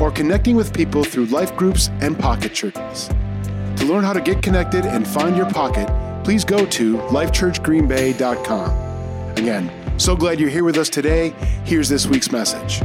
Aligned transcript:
or 0.00 0.10
connecting 0.10 0.56
with 0.56 0.72
people 0.72 1.04
through 1.04 1.26
life 1.26 1.54
groups 1.56 1.88
and 2.00 2.18
pocket 2.18 2.54
churches. 2.54 3.08
To 3.76 3.84
learn 3.84 4.04
how 4.04 4.12
to 4.12 4.20
get 4.20 4.42
connected 4.42 4.84
and 4.84 5.06
find 5.06 5.36
your 5.36 5.48
pocket, 5.50 5.88
please 6.24 6.44
go 6.44 6.66
to 6.66 6.98
lifechurchgreenbay.com. 6.98 9.36
Again, 9.36 9.98
so 9.98 10.16
glad 10.16 10.40
you're 10.40 10.50
here 10.50 10.64
with 10.64 10.76
us 10.76 10.88
today. 10.88 11.30
Here's 11.64 11.88
this 11.88 12.06
week's 12.06 12.32
message. 12.32 12.82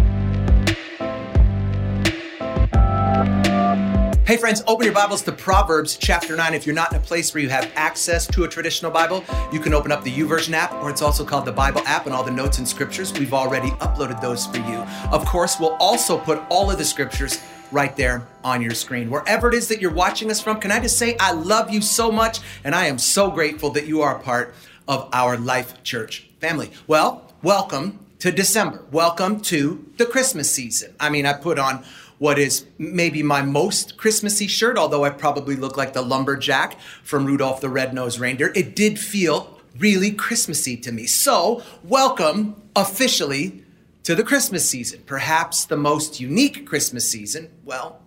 Hey, 4.33 4.39
friends, 4.39 4.63
open 4.65 4.85
your 4.85 4.95
Bibles 4.95 5.21
to 5.21 5.31
Proverbs 5.31 5.95
chapter 5.95 6.35
9. 6.35 6.55
If 6.55 6.65
you're 6.65 6.73
not 6.73 6.91
in 6.91 6.97
a 6.97 6.99
place 6.99 7.31
where 7.35 7.43
you 7.43 7.49
have 7.49 7.71
access 7.75 8.25
to 8.25 8.45
a 8.45 8.47
traditional 8.47 8.89
Bible, 8.89 9.23
you 9.51 9.59
can 9.59 9.75
open 9.75 9.91
up 9.91 10.03
the 10.03 10.11
YouVersion 10.11 10.53
app, 10.53 10.73
or 10.81 10.89
it's 10.89 11.03
also 11.03 11.23
called 11.23 11.45
the 11.45 11.51
Bible 11.51 11.81
app, 11.85 12.07
and 12.07 12.15
all 12.15 12.23
the 12.23 12.31
notes 12.31 12.57
and 12.57 12.67
scriptures. 12.67 13.13
We've 13.13 13.35
already 13.35 13.69
uploaded 13.73 14.21
those 14.21 14.47
for 14.47 14.57
you. 14.57 14.77
Of 15.11 15.23
course, 15.27 15.59
we'll 15.59 15.75
also 15.75 16.17
put 16.17 16.41
all 16.49 16.71
of 16.71 16.79
the 16.79 16.83
scriptures 16.83 17.39
right 17.71 17.95
there 17.95 18.27
on 18.43 18.59
your 18.59 18.73
screen. 18.73 19.11
Wherever 19.11 19.49
it 19.49 19.53
is 19.53 19.67
that 19.67 19.79
you're 19.79 19.93
watching 19.93 20.31
us 20.31 20.41
from, 20.41 20.59
can 20.59 20.71
I 20.71 20.79
just 20.79 20.97
say, 20.97 21.15
I 21.19 21.33
love 21.33 21.69
you 21.69 21.79
so 21.79 22.11
much, 22.11 22.39
and 22.63 22.73
I 22.73 22.87
am 22.87 22.97
so 22.97 23.29
grateful 23.29 23.69
that 23.69 23.85
you 23.85 24.01
are 24.01 24.17
a 24.17 24.19
part 24.19 24.55
of 24.87 25.09
our 25.13 25.37
Life 25.37 25.83
Church 25.83 26.25
family. 26.39 26.71
Well, 26.87 27.31
welcome 27.43 27.99
to 28.17 28.31
December. 28.31 28.83
Welcome 28.89 29.41
to 29.41 29.85
the 29.97 30.05
Christmas 30.05 30.49
season. 30.49 30.95
I 30.99 31.09
mean, 31.09 31.27
I 31.27 31.33
put 31.33 31.59
on 31.59 31.85
what 32.23 32.39
is 32.39 32.65
maybe 32.77 33.21
my 33.21 33.41
most 33.41 33.97
Christmassy 33.97 34.47
shirt, 34.47 34.77
although 34.77 35.03
I 35.03 35.09
probably 35.09 35.57
look 35.57 35.75
like 35.75 35.91
the 35.91 36.01
lumberjack 36.01 36.79
from 37.03 37.25
Rudolph 37.25 37.59
the 37.59 37.67
Red-Nosed 37.67 38.17
Reindeer. 38.17 38.53
It 38.55 38.77
did 38.77 38.97
feel 38.97 39.59
really 39.77 40.09
Christmassy 40.09 40.77
to 40.77 40.93
me. 40.93 41.05
So, 41.05 41.61
welcome 41.83 42.61
officially 42.77 43.65
to 44.03 44.15
the 44.15 44.23
Christmas 44.23 44.69
season, 44.69 45.03
perhaps 45.05 45.65
the 45.65 45.75
most 45.75 46.21
unique 46.21 46.65
Christmas 46.65 47.11
season, 47.11 47.49
well, 47.65 47.99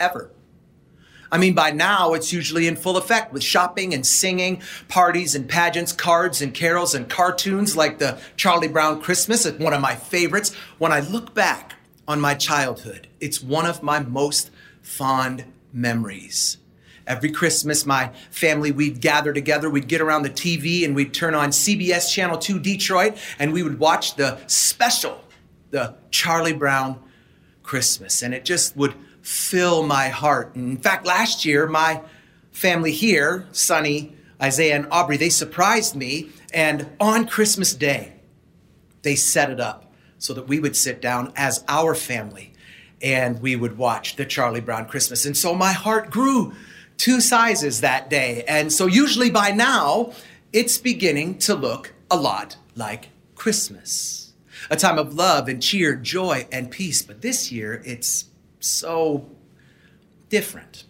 ever. 0.00 0.30
I 1.30 1.36
mean, 1.36 1.52
by 1.52 1.72
now 1.72 2.14
it's 2.14 2.32
usually 2.32 2.66
in 2.66 2.74
full 2.74 2.96
effect 2.96 3.34
with 3.34 3.42
shopping 3.42 3.92
and 3.92 4.06
singing, 4.06 4.62
parties 4.88 5.34
and 5.34 5.46
pageants, 5.46 5.92
cards 5.92 6.40
and 6.40 6.54
carols 6.54 6.94
and 6.94 7.06
cartoons 7.06 7.76
like 7.76 7.98
the 7.98 8.18
Charlie 8.36 8.68
Brown 8.68 9.02
Christmas, 9.02 9.46
one 9.58 9.74
of 9.74 9.82
my 9.82 9.94
favorites. 9.94 10.54
When 10.78 10.90
I 10.90 11.00
look 11.00 11.34
back 11.34 11.75
on 12.08 12.20
my 12.20 12.34
childhood. 12.34 13.08
It's 13.20 13.42
one 13.42 13.66
of 13.66 13.82
my 13.82 14.00
most 14.00 14.50
fond 14.82 15.44
memories. 15.72 16.58
Every 17.06 17.30
Christmas, 17.30 17.86
my 17.86 18.10
family, 18.30 18.72
we'd 18.72 19.00
gather 19.00 19.32
together, 19.32 19.70
we'd 19.70 19.86
get 19.86 20.00
around 20.00 20.22
the 20.22 20.30
TV 20.30 20.84
and 20.84 20.94
we'd 20.94 21.14
turn 21.14 21.34
on 21.34 21.50
CBS 21.50 22.12
Channel 22.12 22.38
2 22.38 22.58
Detroit 22.58 23.16
and 23.38 23.52
we 23.52 23.62
would 23.62 23.78
watch 23.78 24.16
the 24.16 24.38
special, 24.48 25.22
the 25.70 25.94
Charlie 26.10 26.52
Brown 26.52 27.00
Christmas. 27.62 28.22
And 28.22 28.34
it 28.34 28.44
just 28.44 28.76
would 28.76 28.94
fill 29.22 29.84
my 29.84 30.08
heart. 30.08 30.54
in 30.56 30.76
fact, 30.78 31.06
last 31.06 31.44
year, 31.44 31.66
my 31.66 32.02
family 32.50 32.92
here, 32.92 33.46
Sonny, 33.52 34.16
Isaiah, 34.42 34.76
and 34.76 34.88
Aubrey, 34.90 35.16
they 35.16 35.30
surprised 35.30 35.94
me. 35.94 36.30
And 36.52 36.88
on 36.98 37.26
Christmas 37.26 37.74
Day, 37.74 38.14
they 39.02 39.14
set 39.14 39.50
it 39.50 39.60
up 39.60 39.85
so 40.26 40.34
that 40.34 40.48
we 40.48 40.58
would 40.58 40.74
sit 40.74 41.00
down 41.00 41.32
as 41.36 41.64
our 41.68 41.94
family 41.94 42.52
and 43.00 43.40
we 43.40 43.54
would 43.54 43.78
watch 43.78 44.16
the 44.16 44.24
Charlie 44.24 44.60
Brown 44.60 44.86
Christmas. 44.86 45.24
And 45.24 45.36
so 45.36 45.54
my 45.54 45.72
heart 45.72 46.10
grew 46.10 46.52
two 46.96 47.20
sizes 47.20 47.80
that 47.80 48.10
day. 48.10 48.42
And 48.48 48.72
so 48.72 48.86
usually 48.86 49.30
by 49.30 49.52
now, 49.52 50.12
it's 50.52 50.78
beginning 50.78 51.38
to 51.40 51.54
look 51.54 51.94
a 52.10 52.16
lot 52.16 52.56
like 52.74 53.10
Christmas. 53.36 54.32
A 54.68 54.76
time 54.76 54.98
of 54.98 55.14
love 55.14 55.46
and 55.46 55.62
cheer, 55.62 55.94
joy 55.94 56.48
and 56.50 56.72
peace. 56.72 57.02
But 57.02 57.22
this 57.22 57.52
year, 57.52 57.80
it's 57.84 58.24
so 58.58 59.30
different. 60.28 60.84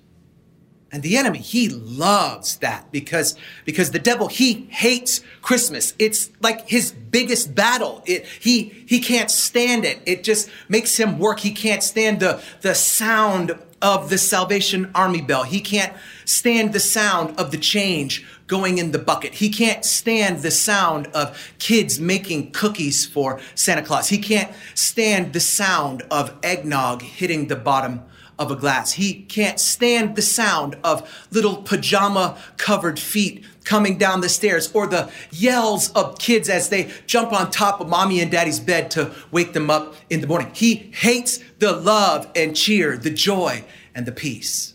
And 0.97 1.03
the 1.03 1.19
enemy, 1.19 1.41
he 1.41 1.69
loves 1.69 2.57
that 2.61 2.91
because, 2.91 3.37
because 3.67 3.91
the 3.91 3.99
devil, 3.99 4.29
he 4.29 4.67
hates 4.71 5.21
Christmas. 5.43 5.93
It's 5.99 6.31
like 6.41 6.71
his 6.71 6.91
biggest 6.91 7.55
battle. 7.55 8.03
It, 8.07 8.25
he, 8.25 8.73
he 8.87 9.01
can't 9.01 9.31
stand 9.31 9.85
it. 9.85 10.01
It 10.07 10.25
just 10.25 10.49
makes 10.71 10.97
him 10.97 11.19
work. 11.19 11.41
He 11.41 11.51
can't 11.51 11.83
stand 11.83 12.21
the, 12.21 12.43
the 12.63 12.75
sound 12.75 13.59
of 13.83 14.09
the 14.09 14.17
Salvation 14.17 14.91
Army 14.95 15.21
bell. 15.21 15.43
He 15.43 15.61
can't 15.61 15.93
stand 16.25 16.73
the 16.73 16.81
sound 16.81 17.39
of 17.39 17.51
the 17.51 17.59
change 17.59 18.25
going 18.47 18.79
in 18.79 18.93
the 18.93 18.99
bucket. 18.99 19.35
He 19.35 19.51
can't 19.51 19.85
stand 19.85 20.39
the 20.39 20.51
sound 20.51 21.09
of 21.09 21.53
kids 21.59 22.01
making 22.01 22.53
cookies 22.53 23.05
for 23.05 23.39
Santa 23.55 23.83
Claus. 23.83 24.09
He 24.09 24.17
can't 24.17 24.51
stand 24.73 25.35
the 25.35 25.41
sound 25.41 26.05
of 26.11 26.35
eggnog 26.43 27.03
hitting 27.03 27.49
the 27.49 27.57
bottom 27.57 28.03
of 28.39 28.51
a 28.51 28.57
glass. 28.57 28.93
He 28.93 29.23
can't 29.25 29.59
stand 29.59 30.17
the 30.17 30.23
sound 30.23 30.77
of 30.85 31.27
little 31.31 31.57
pajama 31.63 32.39
covered 32.57 32.99
feet 32.99 33.45
coming 33.65 33.99
down 33.99 34.21
the 34.21 34.29
stairs 34.29 34.71
or 34.73 34.87
the 34.87 35.11
yells 35.31 35.91
of 35.93 36.19
kids 36.19 36.49
as 36.49 36.69
they 36.69 36.91
jump 37.07 37.33
on 37.33 37.51
top 37.51 37.81
of 37.81 37.89
mommy 37.89 38.21
and 38.21 38.31
daddy's 38.31 38.61
bed 38.61 38.91
to 38.93 39.13
wake 39.31 39.53
them 39.53 39.71
up 39.71 39.95
in 40.09 40.21
the 40.21 40.27
morning. 40.27 40.51
He 40.55 40.91
hates 40.95 41.41
the 41.59 41.73
love 41.73 42.31
and 42.37 42.55
cheer, 42.55 42.97
the 42.97 43.11
joy 43.11 43.65
and 43.95 44.07
the 44.07 44.13
peace. 44.13 44.75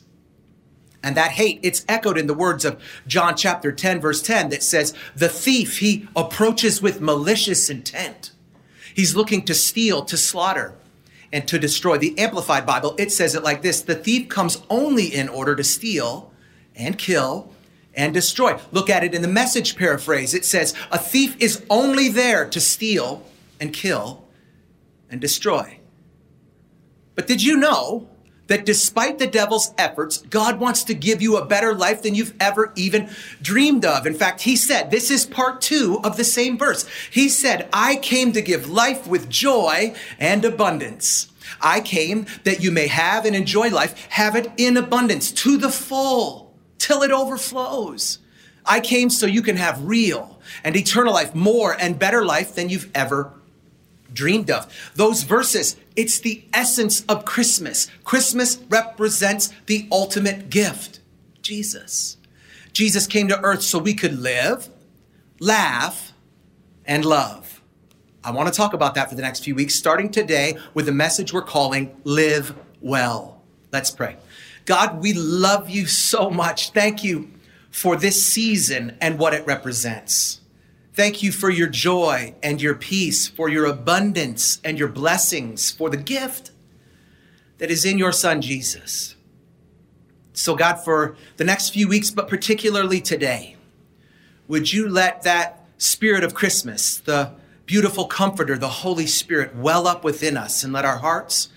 And 1.03 1.17
that 1.17 1.31
hate, 1.31 1.59
it's 1.63 1.83
echoed 1.87 2.17
in 2.17 2.27
the 2.27 2.33
words 2.33 2.63
of 2.63 2.79
John 3.07 3.35
chapter 3.35 3.71
10, 3.71 3.99
verse 4.01 4.21
10, 4.21 4.49
that 4.49 4.61
says, 4.61 4.93
The 5.15 5.29
thief, 5.29 5.79
he 5.79 6.07
approaches 6.15 6.81
with 6.81 7.01
malicious 7.01 7.69
intent. 7.69 8.31
He's 8.93 9.15
looking 9.15 9.43
to 9.45 9.55
steal, 9.55 10.03
to 10.05 10.17
slaughter, 10.17 10.75
and 11.33 11.47
to 11.47 11.59
destroy. 11.59 11.97
The 11.97 12.17
Amplified 12.17 12.65
Bible, 12.65 12.95
it 12.97 13.11
says 13.11 13.35
it 13.35 13.43
like 13.43 13.61
this 13.61 13.81
The 13.81 13.95
thief 13.95 14.29
comes 14.29 14.61
only 14.69 15.05
in 15.05 15.29
order 15.29 15.55
to 15.55 15.63
steal 15.63 16.31
and 16.75 16.97
kill 16.97 17.51
and 17.93 18.13
destroy. 18.13 18.59
Look 18.71 18.89
at 18.89 19.03
it 19.03 19.13
in 19.13 19.21
the 19.21 19.27
message 19.27 19.75
paraphrase. 19.75 20.33
It 20.33 20.45
says, 20.45 20.73
A 20.91 20.97
thief 20.97 21.35
is 21.39 21.65
only 21.69 22.09
there 22.09 22.49
to 22.49 22.59
steal 22.59 23.25
and 23.59 23.73
kill 23.73 24.25
and 25.09 25.19
destroy. 25.19 25.79
But 27.15 27.27
did 27.27 27.43
you 27.43 27.57
know 27.57 28.09
that 28.51 28.65
despite 28.65 29.17
the 29.17 29.27
devil's 29.27 29.73
efforts, 29.77 30.17
God 30.17 30.59
wants 30.59 30.83
to 30.83 30.93
give 30.93 31.21
you 31.21 31.37
a 31.37 31.45
better 31.45 31.73
life 31.73 32.03
than 32.03 32.15
you've 32.15 32.35
ever 32.37 32.73
even 32.75 33.09
dreamed 33.41 33.85
of. 33.85 34.05
In 34.05 34.13
fact, 34.13 34.41
he 34.41 34.57
said, 34.57 34.91
this 34.91 35.09
is 35.09 35.25
part 35.25 35.61
two 35.61 36.01
of 36.03 36.17
the 36.17 36.25
same 36.25 36.57
verse. 36.57 36.85
He 37.09 37.29
said, 37.29 37.69
I 37.71 37.95
came 37.95 38.33
to 38.33 38.41
give 38.41 38.69
life 38.69 39.07
with 39.07 39.29
joy 39.29 39.95
and 40.19 40.43
abundance. 40.43 41.31
I 41.61 41.79
came 41.79 42.25
that 42.43 42.61
you 42.61 42.71
may 42.71 42.87
have 42.87 43.23
and 43.23 43.37
enjoy 43.37 43.69
life, 43.69 44.05
have 44.09 44.35
it 44.35 44.51
in 44.57 44.75
abundance 44.75 45.31
to 45.31 45.55
the 45.55 45.71
full 45.71 46.53
till 46.77 47.03
it 47.03 47.11
overflows. 47.11 48.19
I 48.65 48.81
came 48.81 49.09
so 49.09 49.27
you 49.27 49.43
can 49.43 49.55
have 49.55 49.81
real 49.85 50.41
and 50.65 50.75
eternal 50.75 51.13
life, 51.13 51.33
more 51.33 51.73
and 51.79 51.97
better 51.97 52.25
life 52.25 52.53
than 52.55 52.67
you've 52.67 52.91
ever 52.93 53.31
dreamed 54.13 54.49
of. 54.49 54.71
Those 54.95 55.23
verses, 55.23 55.75
it's 55.95 56.19
the 56.19 56.43
essence 56.53 57.03
of 57.05 57.25
Christmas. 57.25 57.87
Christmas 58.03 58.57
represents 58.69 59.51
the 59.65 59.87
ultimate 59.91 60.49
gift 60.49 60.99
Jesus. 61.41 62.17
Jesus 62.73 63.07
came 63.07 63.27
to 63.27 63.39
earth 63.41 63.61
so 63.61 63.79
we 63.79 63.93
could 63.93 64.19
live, 64.19 64.69
laugh, 65.39 66.13
and 66.85 67.03
love. 67.03 67.61
I 68.23 68.31
want 68.31 68.47
to 68.47 68.55
talk 68.55 68.73
about 68.73 68.95
that 68.95 69.09
for 69.09 69.15
the 69.15 69.21
next 69.21 69.43
few 69.43 69.55
weeks, 69.55 69.75
starting 69.75 70.11
today 70.11 70.57
with 70.73 70.87
a 70.87 70.91
message 70.91 71.33
we're 71.33 71.41
calling 71.41 71.95
Live 72.03 72.55
Well. 72.79 73.41
Let's 73.71 73.89
pray. 73.89 74.17
God, 74.65 75.01
we 75.01 75.13
love 75.13 75.69
you 75.69 75.87
so 75.87 76.29
much. 76.29 76.71
Thank 76.71 77.03
you 77.03 77.31
for 77.71 77.95
this 77.95 78.23
season 78.23 78.97
and 79.01 79.17
what 79.17 79.33
it 79.33 79.45
represents. 79.47 80.40
Thank 81.01 81.23
you 81.23 81.31
for 81.31 81.49
your 81.49 81.67
joy 81.67 82.35
and 82.43 82.61
your 82.61 82.75
peace, 82.75 83.27
for 83.27 83.49
your 83.49 83.65
abundance 83.65 84.59
and 84.63 84.77
your 84.77 84.87
blessings, 84.87 85.71
for 85.71 85.89
the 85.89 85.97
gift 85.97 86.51
that 87.57 87.71
is 87.71 87.85
in 87.85 87.97
your 87.97 88.11
Son, 88.11 88.39
Jesus. 88.39 89.15
So, 90.33 90.55
God, 90.55 90.75
for 90.75 91.15
the 91.37 91.43
next 91.43 91.71
few 91.71 91.87
weeks, 91.87 92.11
but 92.11 92.27
particularly 92.27 93.01
today, 93.01 93.55
would 94.47 94.71
you 94.71 94.87
let 94.87 95.23
that 95.23 95.65
spirit 95.79 96.23
of 96.23 96.35
Christmas, 96.35 96.99
the 96.99 97.31
beautiful 97.65 98.05
comforter, 98.05 98.55
the 98.55 98.69
Holy 98.69 99.07
Spirit, 99.07 99.55
well 99.55 99.87
up 99.87 100.03
within 100.03 100.37
us 100.37 100.63
and 100.63 100.71
let 100.71 100.85
our 100.85 100.99
hearts 100.99 101.49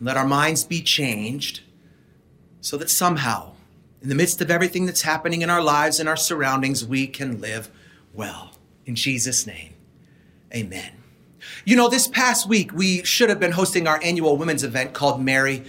and 0.00 0.08
let 0.08 0.16
our 0.16 0.26
minds 0.26 0.64
be 0.64 0.82
changed 0.82 1.60
so 2.60 2.76
that 2.76 2.90
somehow, 2.90 3.52
in 4.02 4.08
the 4.08 4.16
midst 4.16 4.40
of 4.40 4.50
everything 4.50 4.86
that's 4.86 5.02
happening 5.02 5.42
in 5.42 5.50
our 5.50 5.62
lives 5.62 6.00
and 6.00 6.08
our 6.08 6.16
surroundings, 6.16 6.84
we 6.84 7.06
can 7.06 7.40
live 7.40 7.70
well. 8.12 8.57
In 8.88 8.94
Jesus' 8.94 9.46
name, 9.46 9.74
amen. 10.50 10.90
You 11.66 11.76
know, 11.76 11.90
this 11.90 12.08
past 12.08 12.48
week, 12.48 12.72
we 12.72 13.04
should 13.04 13.28
have 13.28 13.38
been 13.38 13.52
hosting 13.52 13.86
our 13.86 14.00
annual 14.02 14.38
women's 14.38 14.64
event 14.64 14.94
called 14.94 15.22
Merry 15.22 15.62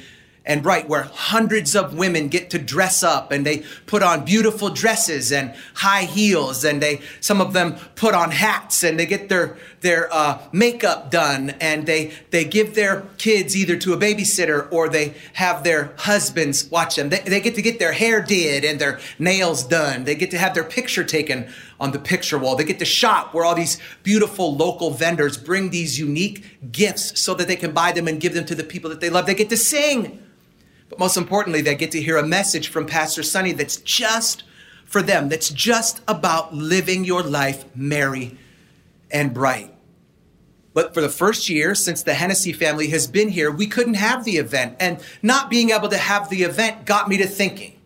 and 0.46 0.64
Bright, 0.64 0.88
where 0.88 1.04
hundreds 1.04 1.76
of 1.76 1.98
women 1.98 2.30
get 2.30 2.50
to 2.52 2.58
dress 2.58 3.04
up 3.04 3.34
and 3.34 3.46
they 3.46 3.64
put 3.88 4.02
on 4.02 4.24
beautiful 4.24 4.70
dresses 4.70 5.34
and 5.34 5.54
high 5.76 6.04
heels, 6.04 6.64
and 6.64 6.82
they 6.82 7.02
some 7.20 7.42
of 7.42 7.52
them 7.52 7.76
put 7.96 8.16
on 8.16 8.32
hats 8.32 8.84
and 8.84 8.98
they 8.98 9.06
get 9.06 9.28
their 9.28 9.58
their 9.82 10.12
uh, 10.14 10.42
makeup 10.54 11.12
done, 11.12 11.50
and 11.60 11.86
they 11.86 12.14
they 12.32 12.46
give 12.46 12.74
their 12.74 13.02
kids 13.18 13.54
either 13.54 13.76
to 13.76 13.92
a 13.92 13.98
babysitter 13.98 14.72
or 14.72 14.88
they 14.88 15.14
have 15.34 15.66
their 15.66 15.94
husbands 15.98 16.72
watch 16.72 16.96
them. 16.96 17.10
They, 17.10 17.20
they 17.20 17.42
get 17.42 17.56
to 17.56 17.62
get 17.62 17.80
their 17.80 17.92
hair 17.92 18.22
did 18.22 18.64
and 18.64 18.80
their 18.80 19.02
nails 19.20 19.66
done. 19.66 20.06
They 20.06 20.16
get 20.16 20.32
to 20.32 20.38
have 20.38 20.54
their 20.54 20.64
picture 20.64 21.04
taken 21.04 21.52
on 21.80 21.92
the 21.92 22.00
picture 22.00 22.38
wall. 22.38 22.56
They 22.56 22.64
get 22.64 22.80
to 22.80 22.86
shop 22.86 23.34
where 23.34 23.46
all 23.46 23.56
these 23.56 23.80
beautiful 24.04 24.56
local 24.56 24.92
vendors 24.92 25.38
bring 25.38 25.70
these 25.70 26.00
unique 26.00 26.72
gifts 26.72 27.20
so 27.20 27.34
that 27.36 27.48
they 27.48 27.56
can 27.56 27.72
buy 27.72 27.92
them 27.92 28.08
and 28.08 28.20
give 28.20 28.34
them 28.34 28.46
to 28.46 28.56
the 28.56 28.64
people 28.64 28.90
that 28.90 29.00
they 29.00 29.10
love. 29.10 29.26
They 29.26 29.36
get 29.36 29.50
to 29.50 29.58
sing. 29.58 30.22
But 30.90 31.00
most 31.00 31.18
importantly, 31.18 31.62
they 31.62 31.76
get 31.76 31.92
to 31.92 32.02
hear 32.02 32.18
a 32.18 32.26
message 32.26 32.68
from 32.68 32.86
Pastor 32.86 33.24
Sonny 33.24 33.52
that's 33.52 33.78
just 33.78 34.44
for 34.86 35.02
them, 35.02 35.30
that's 35.30 35.50
just 35.50 36.02
about 36.08 36.54
living 36.54 37.06
your 37.06 37.22
life 37.22 37.64
merry 37.76 38.38
and 39.12 39.34
bright. 39.34 39.74
But 40.74 40.94
for 40.94 41.02
the 41.02 41.10
first 41.10 41.50
year 41.50 41.76
since 41.76 42.04
the 42.04 42.14
Hennessy 42.14 42.54
family 42.54 42.88
has 42.88 43.08
been 43.08 43.30
here, 43.30 43.52
we 43.52 43.68
couldn't 43.68 43.96
have 43.96 44.24
the 44.24 44.38
event. 44.38 44.78
And 44.80 45.00
not 45.22 45.50
being 45.50 45.72
able 45.72 45.90
to 45.90 45.98
have 45.98 46.30
the 46.30 46.44
event 46.44 46.86
got 46.86 47.08
me 47.08 47.18
to 47.18 47.28
thinking 47.28 47.80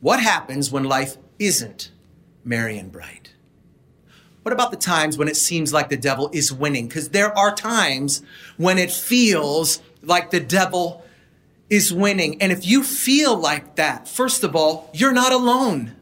what 0.00 0.20
happens 0.20 0.70
when 0.70 0.84
life 0.84 1.16
isn't 1.38 1.91
and 2.78 2.92
bright? 2.92 3.34
What 4.42 4.52
about 4.52 4.70
the 4.72 4.76
times 4.76 5.16
when 5.16 5.28
it 5.28 5.36
seems 5.36 5.72
like 5.72 5.88
the 5.88 5.96
devil 5.96 6.28
is 6.32 6.52
winning? 6.52 6.88
Because 6.88 7.10
there 7.10 7.36
are 7.36 7.54
times 7.54 8.22
when 8.56 8.76
it 8.76 8.90
feels 8.90 9.80
like 10.02 10.30
the 10.30 10.40
devil 10.40 11.04
is 11.70 11.92
winning. 11.92 12.42
And 12.42 12.50
if 12.50 12.66
you 12.66 12.82
feel 12.82 13.36
like 13.36 13.76
that, 13.76 14.08
first 14.08 14.42
of 14.42 14.56
all, 14.56 14.90
you're 14.92 15.12
not 15.12 15.32
alone. 15.32 15.94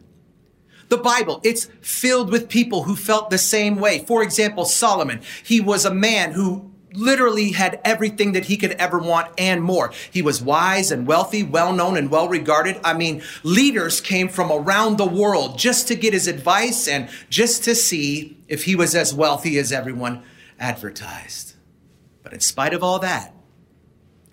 The 0.88 0.96
Bible, 0.96 1.40
it's 1.44 1.66
filled 1.80 2.32
with 2.32 2.48
people 2.48 2.84
who 2.84 2.96
felt 2.96 3.30
the 3.30 3.38
same 3.38 3.76
way. 3.76 4.00
For 4.00 4.22
example, 4.22 4.64
Solomon, 4.64 5.20
he 5.44 5.60
was 5.60 5.84
a 5.84 5.94
man 5.94 6.32
who 6.32 6.69
literally 6.92 7.52
had 7.52 7.80
everything 7.84 8.32
that 8.32 8.46
he 8.46 8.56
could 8.56 8.72
ever 8.72 8.98
want 8.98 9.32
and 9.38 9.62
more. 9.62 9.92
He 10.10 10.22
was 10.22 10.42
wise 10.42 10.90
and 10.90 11.06
wealthy, 11.06 11.42
well 11.42 11.72
known 11.72 11.96
and 11.96 12.10
well 12.10 12.28
regarded. 12.28 12.80
I 12.84 12.94
mean, 12.94 13.22
leaders 13.42 14.00
came 14.00 14.28
from 14.28 14.50
around 14.50 14.96
the 14.96 15.06
world 15.06 15.58
just 15.58 15.88
to 15.88 15.94
get 15.94 16.12
his 16.12 16.26
advice 16.26 16.88
and 16.88 17.08
just 17.28 17.64
to 17.64 17.74
see 17.74 18.38
if 18.48 18.64
he 18.64 18.74
was 18.76 18.94
as 18.94 19.14
wealthy 19.14 19.58
as 19.58 19.72
everyone 19.72 20.22
advertised. 20.58 21.54
But 22.22 22.32
in 22.32 22.40
spite 22.40 22.74
of 22.74 22.82
all 22.82 22.98
that, 22.98 23.34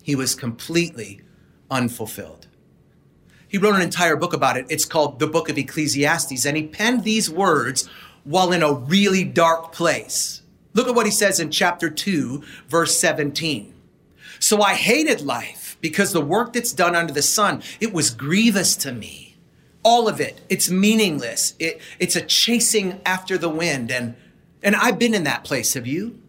he 0.04 0.16
was 0.16 0.36
completely 0.36 1.22
unfulfilled. 1.70 2.48
He 3.48 3.58
wrote 3.58 3.76
an 3.76 3.82
entire 3.82 4.16
book 4.16 4.34
about 4.34 4.58
it. 4.58 4.66
It's 4.70 4.86
called 4.86 5.20
the 5.20 5.28
Book 5.28 5.50
of 5.50 5.58
Ecclesiastes, 5.58 6.46
and 6.46 6.58
he 6.58 6.68
penned 6.68 7.04
these 7.04 7.30
words 7.30 7.88
while 8.24 8.52
in 8.52 8.62
a 8.62 8.74
really 8.74 9.24
dark 9.24 9.72
place. 9.72 10.37
Look 10.78 10.88
at 10.88 10.94
what 10.94 11.08
he 11.08 11.12
says 11.12 11.40
in 11.40 11.50
chapter 11.50 11.90
2, 11.90 12.44
verse 12.70 13.00
17. 13.00 13.74
So 14.38 14.62
I 14.62 14.76
hated 14.76 15.22
life 15.22 15.76
because 15.82 16.14
the 16.14 16.22
work 16.22 16.54
that's 16.54 16.72
done 16.72 16.96
under 16.96 17.12
the 17.12 17.24
sun, 17.24 17.64
it 17.80 17.92
was 17.92 18.12
grievous 18.12 18.76
to 18.78 18.92
me. 18.92 19.38
All 19.82 20.08
of 20.08 20.22
it, 20.22 20.40
it's 20.50 20.70
meaningless. 20.70 21.56
It, 21.58 21.82
it's 21.98 22.16
a 22.16 22.22
chasing 22.22 23.02
after 23.08 23.40
the 23.40 23.50
wind. 23.50 23.90
And, 23.90 24.16
and 24.62 24.76
I've 24.76 25.00
been 25.00 25.16
in 25.16 25.24
that 25.24 25.44
place. 25.44 25.74
Have 25.74 25.88
you? 25.88 26.22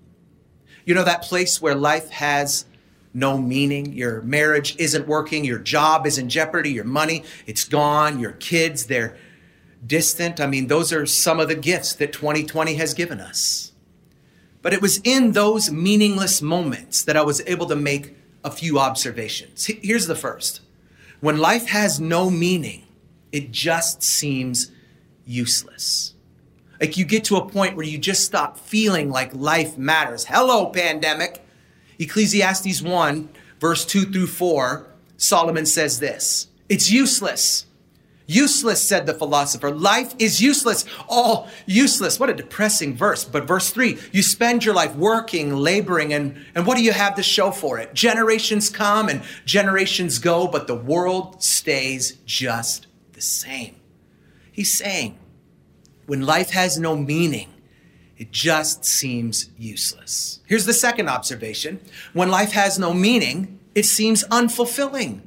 You 0.86 0.94
know, 0.94 1.04
that 1.04 1.24
place 1.24 1.60
where 1.60 1.74
life 1.74 2.08
has 2.08 2.64
no 3.12 3.36
meaning. 3.36 3.92
Your 3.92 4.22
marriage 4.22 4.74
isn't 4.78 5.06
working. 5.06 5.44
Your 5.44 5.58
job 5.58 6.06
is 6.06 6.16
in 6.16 6.30
jeopardy. 6.30 6.70
Your 6.70 6.84
money, 6.84 7.22
it's 7.44 7.64
gone. 7.64 8.18
Your 8.18 8.32
kids, 8.32 8.86
they're 8.86 9.14
distant. 9.86 10.40
I 10.40 10.46
mean, 10.46 10.68
those 10.68 10.90
are 10.90 11.04
some 11.04 11.38
of 11.38 11.48
the 11.48 11.54
gifts 11.54 11.92
that 11.96 12.14
2020 12.14 12.76
has 12.76 12.94
given 12.94 13.20
us. 13.20 13.68
But 14.62 14.72
it 14.72 14.82
was 14.82 15.00
in 15.05 15.32
those 15.32 15.70
meaningless 15.70 16.43
moments 16.43 17.02
that 17.05 17.16
I 17.16 17.22
was 17.22 17.43
able 17.46 17.66
to 17.66 17.76
make 17.76 18.16
a 18.44 18.50
few 18.50 18.78
observations. 18.78 19.66
Here's 19.66 20.06
the 20.06 20.14
first 20.14 20.60
when 21.20 21.38
life 21.38 21.66
has 21.69 21.99
no 21.99 22.31
meaning, 22.31 22.87
it 23.32 23.50
just 23.50 24.02
seems 24.02 24.70
useless. 25.26 26.14
Like 26.81 26.96
you 26.96 27.05
get 27.05 27.25
to 27.25 27.37
a 27.37 27.49
point 27.49 27.76
where 27.76 27.87
you 27.87 27.99
just 27.99 28.25
stop 28.25 28.58
feeling 28.58 29.10
like 29.10 29.34
life 29.34 29.76
matters. 29.76 30.25
Hello, 30.25 30.66
pandemic. 30.66 31.44
Ecclesiastes 31.99 32.81
1, 32.81 33.28
verse 33.58 33.84
2 33.84 34.12
through 34.12 34.28
4, 34.28 34.87
Solomon 35.16 35.66
says 35.66 35.99
this 35.99 36.49
It's 36.69 36.90
useless. 36.90 37.66
Useless, 38.30 38.86
said 38.86 39.06
the 39.06 39.14
philosopher. 39.14 39.70
Life 39.70 40.14
is 40.19 40.38
useless, 40.38 40.84
all 41.08 41.48
useless. 41.64 42.20
What 42.20 42.28
a 42.28 42.34
depressing 42.34 42.94
verse. 42.94 43.25
But 43.25 43.48
verse 43.48 43.70
3 43.70 43.98
you 44.12 44.22
spend 44.22 44.66
your 44.66 44.75
life 44.75 44.94
working, 44.94 45.56
laboring, 45.56 46.12
and, 46.12 46.44
and 46.54 46.66
what 46.66 46.76
do 46.76 46.84
you 46.84 46.92
have 46.92 47.14
to 47.14 47.22
show 47.22 47.50
for 47.50 47.78
it? 47.78 47.94
Generations 47.94 48.69
come 48.69 49.08
and 49.08 49.22
generations 49.46 50.19
go, 50.19 50.46
but 50.46 50.66
the 50.66 50.75
world 50.75 51.42
stays 51.42 52.19
just 52.26 52.86
the 53.14 53.22
same. 53.22 53.76
He's 54.52 54.76
saying, 54.76 55.19
when 56.04 56.20
life 56.20 56.50
has 56.50 56.78
no 56.78 56.96
meaning, 56.96 57.48
it 58.19 58.31
just 58.31 58.84
seems 58.84 59.48
useless. 59.56 60.40
Here's 60.46 60.66
the 60.66 60.74
second 60.74 61.08
observation 61.08 61.81
when 62.12 62.31
life 62.31 62.52
has 62.52 62.78
no 62.78 62.92
meaning, 62.92 63.58
it 63.74 63.84
seems 63.86 64.22
unfulfilling. 64.24 65.22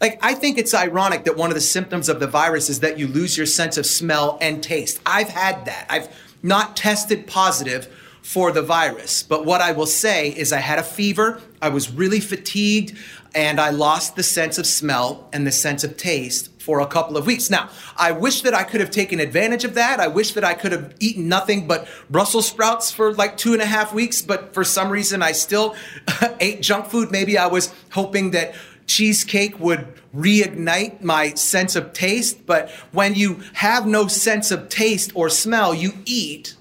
Like, 0.00 0.18
I 0.22 0.34
think 0.34 0.58
it's 0.58 0.74
ironic 0.74 1.24
that 1.24 1.36
one 1.36 1.50
of 1.50 1.54
the 1.54 1.60
symptoms 1.60 2.08
of 2.08 2.20
the 2.20 2.26
virus 2.26 2.68
is 2.68 2.80
that 2.80 2.98
you 2.98 3.06
lose 3.06 3.36
your 3.36 3.46
sense 3.46 3.76
of 3.76 3.86
smell 3.86 4.38
and 4.40 4.62
taste. 4.62 5.00
I've 5.06 5.28
had 5.28 5.64
that. 5.66 5.86
I've 5.88 6.08
not 6.42 6.76
tested 6.76 7.26
positive 7.26 7.88
for 8.24 8.50
the 8.52 8.62
virus. 8.62 9.22
But 9.22 9.44
what 9.44 9.60
I 9.60 9.72
will 9.72 9.86
say 9.86 10.30
is, 10.30 10.52
I 10.52 10.58
had 10.58 10.78
a 10.78 10.82
fever, 10.82 11.40
I 11.60 11.68
was 11.68 11.92
really 11.92 12.20
fatigued, 12.20 12.96
and 13.34 13.60
I 13.60 13.70
lost 13.70 14.16
the 14.16 14.22
sense 14.22 14.58
of 14.58 14.66
smell 14.66 15.28
and 15.32 15.46
the 15.46 15.52
sense 15.52 15.84
of 15.84 15.96
taste 15.96 16.50
for 16.58 16.80
a 16.80 16.86
couple 16.86 17.18
of 17.18 17.26
weeks. 17.26 17.50
Now, 17.50 17.68
I 17.98 18.12
wish 18.12 18.40
that 18.40 18.54
I 18.54 18.62
could 18.62 18.80
have 18.80 18.90
taken 18.90 19.20
advantage 19.20 19.64
of 19.64 19.74
that. 19.74 20.00
I 20.00 20.08
wish 20.08 20.32
that 20.32 20.44
I 20.44 20.54
could 20.54 20.72
have 20.72 20.94
eaten 21.00 21.28
nothing 21.28 21.66
but 21.66 21.86
Brussels 22.08 22.48
sprouts 22.48 22.90
for 22.90 23.12
like 23.12 23.36
two 23.36 23.52
and 23.52 23.60
a 23.60 23.66
half 23.66 23.92
weeks, 23.92 24.22
but 24.22 24.54
for 24.54 24.64
some 24.64 24.88
reason 24.88 25.22
I 25.22 25.32
still 25.32 25.76
ate 26.40 26.62
junk 26.62 26.86
food. 26.86 27.10
Maybe 27.10 27.36
I 27.36 27.48
was 27.48 27.74
hoping 27.90 28.30
that 28.30 28.54
cheesecake 28.86 29.58
would 29.58 29.86
reignite 30.14 31.02
my 31.02 31.34
sense 31.34 31.76
of 31.76 31.92
taste. 31.92 32.46
But 32.46 32.70
when 32.92 33.14
you 33.14 33.42
have 33.54 33.86
no 33.86 34.06
sense 34.06 34.50
of 34.50 34.68
taste 34.68 35.12
or 35.14 35.28
smell, 35.28 35.74
you 35.74 35.92
eat, 36.04 36.56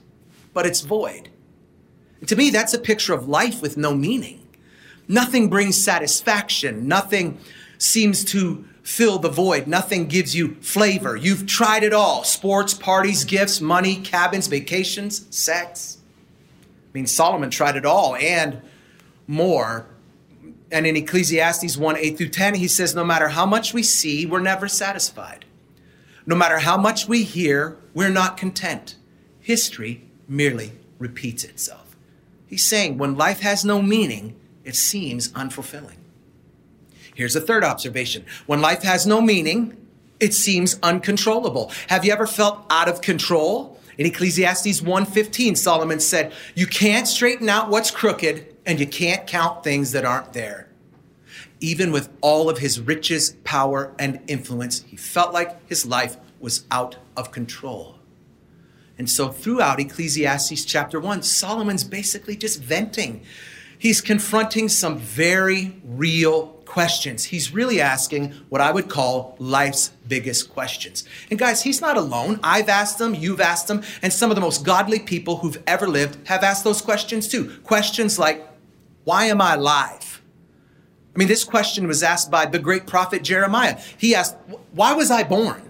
but 0.54 0.66
it's 0.66 0.82
void. 0.82 1.30
And 2.20 2.30
to 2.30 2.36
me, 2.36 2.50
that's 2.50 2.74
a 2.74 2.80
picture 2.80 3.14
of 3.14 3.28
life 3.28 3.62
with 3.62 3.78
no 3.78 3.94
meaning. 3.94 4.48
Nothing 5.08 5.50
brings 5.50 5.82
satisfaction. 5.84 6.88
Nothing 6.88 7.38
seems 7.78 8.24
to 8.26 8.66
fill 8.82 9.20
the 9.20 9.30
void. 9.30 9.68
Nothing 9.68 10.08
gives 10.08 10.36
you 10.36 10.56
flavor. 10.62 11.16
You've 11.16 11.46
tried 11.46 11.84
it 11.84 11.94
all 11.94 12.24
sports, 12.24 12.74
parties, 12.74 13.24
gifts, 13.24 13.60
money, 13.62 13.98
cabins, 13.98 14.48
vacations, 14.48 15.26
sex. 15.36 15.98
I 16.62 16.90
mean, 16.94 17.08
Solomon 17.08 17.50
tried 17.50 17.76
it 17.76 17.86
all 17.86 18.16
and 18.16 18.62
more. 19.28 19.88
And 20.74 20.88
in 20.88 20.96
Ecclesiastes 20.98 21.78
1 21.78 21.98
8 21.98 22.18
through 22.18 22.30
10, 22.30 22.56
he 22.56 22.68
says, 22.68 22.96
No 22.96 23.06
matter 23.06 23.30
how 23.30 23.46
much 23.46 23.76
we 23.76 23.84
see, 23.84 24.26
we're 24.26 24.42
never 24.42 24.68
satisfied. 24.68 25.46
No 26.26 26.36
matter 26.36 26.58
how 26.60 26.78
much 26.78 27.08
we 27.08 27.22
hear, 27.24 27.78
we're 27.94 28.10
not 28.10 28.38
content. 28.38 28.96
History 29.40 30.10
merely 30.28 30.72
repeats 30.98 31.44
itself. 31.44 31.96
He's 32.48 32.66
saying 32.66 32.98
when 32.98 33.16
life 33.16 33.42
has 33.42 33.64
no 33.64 33.84
meaning, 33.84 34.36
it 34.64 34.76
seems 34.76 35.32
unfulfilling. 35.34 35.98
Here's 37.14 37.36
a 37.36 37.42
third 37.42 37.64
observation. 37.64 38.26
When 38.48 38.60
life 38.60 38.82
has 38.82 39.06
no 39.06 39.22
meaning, 39.22 39.78
it 40.20 40.34
seems 40.34 40.80
uncontrollable. 40.82 41.72
Have 41.88 42.04
you 42.04 42.12
ever 42.12 42.26
felt 42.26 42.66
out 42.72 42.90
of 42.90 43.02
control? 43.02 43.80
In 44.00 44.08
Ecclesiastes 44.08 44.82
1:15, 44.82 45.56
Solomon 45.56 46.00
said, 46.00 46.34
"You 46.56 46.66
can't 46.66 47.08
straighten 47.08 47.48
out 47.48 47.70
what's 47.70 47.92
crooked 47.92 48.53
and 48.66 48.80
you 48.80 48.88
can't 48.88 49.28
count 49.28 49.64
things 49.64 49.92
that 49.92 50.06
aren't 50.06 50.34
there." 50.34 50.70
Even 51.60 51.92
with 51.92 52.10
all 52.22 52.50
of 52.50 52.58
his 52.58 52.80
riches, 52.80 53.36
power, 53.44 53.94
and 53.98 54.20
influence, 54.28 54.84
he 54.88 54.98
felt 54.98 55.34
like 55.34 55.58
his 55.68 55.86
life 55.86 56.18
was 56.40 56.66
out 56.70 56.98
of 57.16 57.32
control. 57.32 57.96
And 58.98 59.10
so 59.10 59.30
throughout 59.30 59.80
Ecclesiastes 59.80 60.66
chapter 60.66 61.00
1, 61.00 61.24
Solomon's 61.24 61.84
basically 61.84 62.36
just 62.36 62.62
venting. 62.62 63.22
He's 63.80 64.02
confronting 64.02 64.70
some 64.70 64.98
very 64.98 65.82
real 65.84 66.48
questions. 66.66 67.26
He's 67.26 67.54
really 67.54 67.82
asking 67.82 68.34
what 68.50 68.62
I 68.62 68.72
would 68.72 68.90
call 68.90 69.36
life's 69.40 69.92
biggest 70.08 70.50
questions. 70.50 71.04
And 71.30 71.40
guys, 71.40 71.64
he's 71.64 71.82
not 71.82 71.98
alone. 71.98 72.40
I've 72.44 72.70
asked 72.70 72.98
them, 72.98 73.16
you've 73.16 73.42
asked 73.42 73.68
them, 73.68 73.84
and 74.02 74.14
some 74.14 74.32
of 74.32 74.36
the 74.36 74.42
most 74.42 74.64
godly 74.64 75.00
people 75.00 75.38
who've 75.38 75.62
ever 75.68 75.88
lived 75.88 76.28
have 76.28 76.44
asked 76.44 76.64
those 76.64 76.82
questions 76.82 77.28
too. 77.28 77.52
Questions 77.64 78.20
like, 78.20 78.48
why 79.04 79.26
am 79.26 79.42
I 79.42 79.56
alive? 79.56 80.22
I 81.16 81.20
mean, 81.20 81.28
this 81.28 81.44
question 81.44 81.88
was 81.88 82.02
asked 82.02 82.32
by 82.32 82.46
the 82.46 82.60
great 82.60 82.88
prophet 82.88 83.24
Jeremiah. 83.24 83.80
He 83.98 84.16
asked, 84.16 84.36
why 84.72 84.94
was 84.94 85.12
I 85.12 85.24
born? 85.24 85.70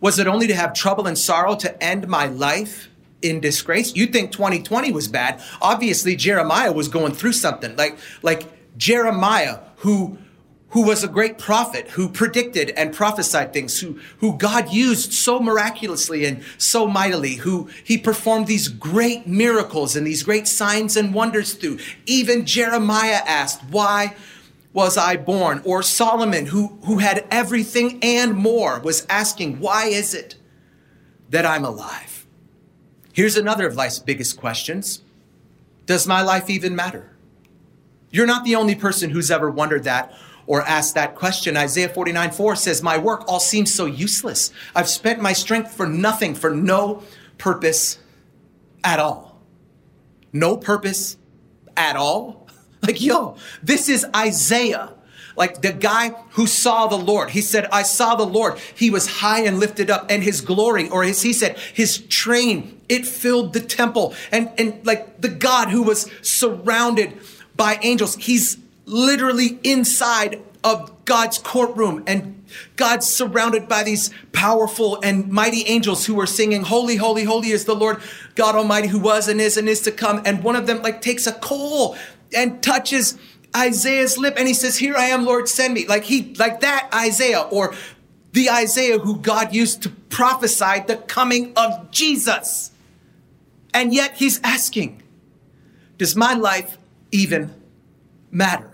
Was 0.00 0.18
it 0.18 0.26
only 0.26 0.46
to 0.48 0.54
have 0.54 0.74
trouble 0.74 1.06
and 1.06 1.16
sorrow 1.16 1.56
to 1.56 1.82
end 1.82 2.08
my 2.08 2.26
life? 2.26 2.88
in 3.24 3.40
disgrace. 3.40 3.96
You 3.96 4.06
think 4.06 4.32
2020 4.32 4.92
was 4.92 5.08
bad. 5.08 5.42
Obviously, 5.62 6.14
Jeremiah 6.14 6.72
was 6.72 6.88
going 6.88 7.12
through 7.12 7.32
something. 7.32 7.74
Like, 7.74 7.96
like 8.22 8.46
Jeremiah, 8.76 9.60
who 9.76 10.18
who 10.74 10.82
was 10.82 11.04
a 11.04 11.08
great 11.08 11.38
prophet, 11.38 11.88
who 11.90 12.08
predicted 12.08 12.68
and 12.70 12.92
prophesied 12.92 13.52
things, 13.52 13.78
who, 13.78 13.96
who 14.18 14.36
God 14.36 14.72
used 14.72 15.12
so 15.12 15.38
miraculously 15.38 16.24
and 16.24 16.42
so 16.58 16.88
mightily, 16.88 17.34
who 17.34 17.70
he 17.84 17.96
performed 17.96 18.48
these 18.48 18.66
great 18.66 19.24
miracles 19.24 19.94
and 19.94 20.04
these 20.04 20.24
great 20.24 20.48
signs 20.48 20.96
and 20.96 21.14
wonders 21.14 21.54
through. 21.54 21.78
Even 22.06 22.44
Jeremiah 22.44 23.22
asked, 23.24 23.62
Why 23.70 24.16
was 24.72 24.96
I 24.98 25.16
born? 25.16 25.62
Or 25.64 25.80
Solomon, 25.84 26.46
who, 26.46 26.76
who 26.84 26.98
had 26.98 27.24
everything 27.30 28.00
and 28.02 28.34
more, 28.34 28.80
was 28.80 29.06
asking, 29.08 29.60
Why 29.60 29.86
is 29.86 30.12
it 30.12 30.34
that 31.30 31.46
I'm 31.46 31.64
alive? 31.64 32.26
Here's 33.12 33.36
another 33.36 33.68
of 33.68 33.76
life's 33.76 34.00
biggest 34.00 34.36
questions 34.36 35.02
Does 35.86 36.04
my 36.04 36.20
life 36.20 36.50
even 36.50 36.74
matter? 36.74 37.16
You're 38.10 38.26
not 38.26 38.44
the 38.44 38.56
only 38.56 38.74
person 38.74 39.10
who's 39.10 39.30
ever 39.30 39.48
wondered 39.48 39.84
that 39.84 40.12
or 40.46 40.62
ask 40.62 40.94
that 40.94 41.14
question. 41.14 41.56
Isaiah 41.56 41.88
49 41.88 42.30
4 42.30 42.56
says, 42.56 42.82
My 42.82 42.98
work 42.98 43.24
all 43.28 43.40
seems 43.40 43.72
so 43.72 43.86
useless. 43.86 44.50
I've 44.74 44.88
spent 44.88 45.20
my 45.20 45.32
strength 45.32 45.72
for 45.72 45.86
nothing, 45.86 46.34
for 46.34 46.50
no 46.50 47.02
purpose 47.38 47.98
at 48.82 48.98
all. 48.98 49.40
No 50.32 50.56
purpose 50.56 51.16
at 51.76 51.96
all? 51.96 52.42
Like, 52.84 53.00
yo, 53.00 53.36
this 53.62 53.88
is 53.88 54.04
Isaiah. 54.14 54.92
Like 55.36 55.62
the 55.62 55.72
guy 55.72 56.10
who 56.32 56.46
saw 56.46 56.86
the 56.86 56.98
Lord. 56.98 57.30
He 57.30 57.40
said, 57.40 57.66
I 57.72 57.82
saw 57.82 58.14
the 58.14 58.26
Lord. 58.26 58.58
He 58.74 58.90
was 58.90 59.06
high 59.06 59.44
and 59.44 59.58
lifted 59.58 59.88
up, 59.88 60.10
and 60.10 60.22
his 60.22 60.42
glory, 60.42 60.90
or 60.90 61.02
as 61.02 61.22
he 61.22 61.32
said, 61.32 61.58
his 61.72 61.98
train, 61.98 62.78
it 62.90 63.06
filled 63.06 63.54
the 63.54 63.60
temple. 63.60 64.14
And, 64.30 64.50
and 64.58 64.84
like 64.86 65.18
the 65.20 65.30
God 65.30 65.70
who 65.70 65.82
was 65.82 66.10
surrounded 66.20 67.18
by 67.56 67.78
angels. 67.82 68.16
He's 68.16 68.58
literally 68.86 69.58
inside 69.62 70.42
of 70.62 71.04
God's 71.04 71.38
courtroom 71.38 72.02
and 72.06 72.44
God's 72.76 73.06
surrounded 73.06 73.68
by 73.68 73.82
these 73.82 74.10
powerful 74.32 74.98
and 75.02 75.30
mighty 75.30 75.62
angels 75.62 76.06
who 76.06 76.18
are 76.20 76.26
singing, 76.26 76.62
Holy, 76.62 76.96
holy, 76.96 77.24
holy 77.24 77.50
is 77.50 77.64
the 77.64 77.74
Lord 77.74 78.00
God 78.34 78.54
Almighty 78.54 78.88
who 78.88 78.98
was 78.98 79.28
and 79.28 79.40
is 79.40 79.56
and 79.56 79.68
is 79.68 79.80
to 79.82 79.92
come. 79.92 80.22
And 80.24 80.42
one 80.42 80.56
of 80.56 80.66
them 80.66 80.82
like 80.82 81.02
takes 81.02 81.26
a 81.26 81.32
coal 81.32 81.96
and 82.34 82.62
touches 82.62 83.18
Isaiah's 83.56 84.18
lip 84.18 84.34
and 84.36 84.48
he 84.48 84.54
says, 84.54 84.78
Here 84.78 84.96
I 84.96 85.06
am, 85.06 85.24
Lord, 85.24 85.48
send 85.48 85.74
me. 85.74 85.86
Like 85.86 86.04
he, 86.04 86.34
like 86.34 86.60
that 86.60 86.88
Isaiah 86.94 87.42
or 87.42 87.74
the 88.32 88.50
Isaiah 88.50 88.98
who 88.98 89.18
God 89.18 89.54
used 89.54 89.82
to 89.82 89.90
prophesy 89.90 90.80
the 90.86 90.96
coming 90.96 91.52
of 91.56 91.90
Jesus. 91.90 92.70
And 93.72 93.92
yet 93.92 94.14
he's 94.14 94.40
asking, 94.42 95.02
Does 95.98 96.16
my 96.16 96.34
life 96.34 96.78
even 97.12 97.54
matter? 98.30 98.73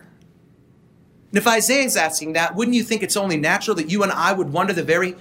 And 1.30 1.38
if 1.38 1.46
Isaiah 1.46 1.84
is 1.84 1.96
asking 1.96 2.32
that, 2.32 2.56
wouldn't 2.56 2.76
you 2.76 2.82
think 2.82 3.02
it's 3.02 3.16
only 3.16 3.36
natural 3.36 3.76
that 3.76 3.90
you 3.90 4.02
and 4.02 4.10
I 4.10 4.32
would 4.32 4.52
wonder 4.52 4.72
the 4.72 4.82
very 4.82 5.14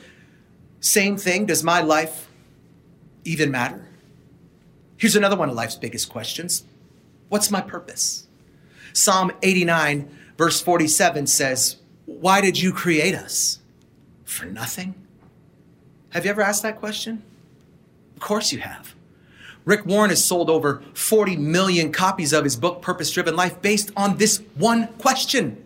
same 0.79 1.17
thing? 1.17 1.45
Does 1.45 1.63
my 1.63 1.81
life 1.81 2.27
even 3.23 3.51
matter? 3.51 3.85
Here's 4.97 5.15
another 5.15 5.35
one 5.35 5.49
of 5.49 5.55
life's 5.55 5.75
biggest 5.75 6.09
questions 6.09 6.63
What's 7.29 7.51
my 7.51 7.61
purpose? 7.61 8.27
Psalm 8.91 9.31
89, 9.43 10.09
verse 10.35 10.59
47 10.61 11.27
says, 11.27 11.77
Why 12.07 12.41
did 12.41 12.59
you 12.59 12.73
create 12.73 13.13
us? 13.13 13.59
For 14.25 14.45
nothing? 14.45 14.95
Have 16.09 16.25
you 16.25 16.31
ever 16.31 16.41
asked 16.41 16.63
that 16.63 16.79
question? 16.79 17.21
Of 18.15 18.21
course 18.21 18.51
you 18.51 18.59
have. 18.59 18.95
Rick 19.63 19.85
Warren 19.85 20.09
has 20.09 20.25
sold 20.25 20.49
over 20.49 20.81
40 20.95 21.37
million 21.37 21.91
copies 21.91 22.33
of 22.33 22.43
his 22.43 22.55
book, 22.55 22.81
Purpose 22.81 23.11
Driven 23.11 23.35
Life, 23.35 23.61
based 23.61 23.91
on 23.95 24.17
this 24.17 24.41
one 24.55 24.87
question. 24.97 25.63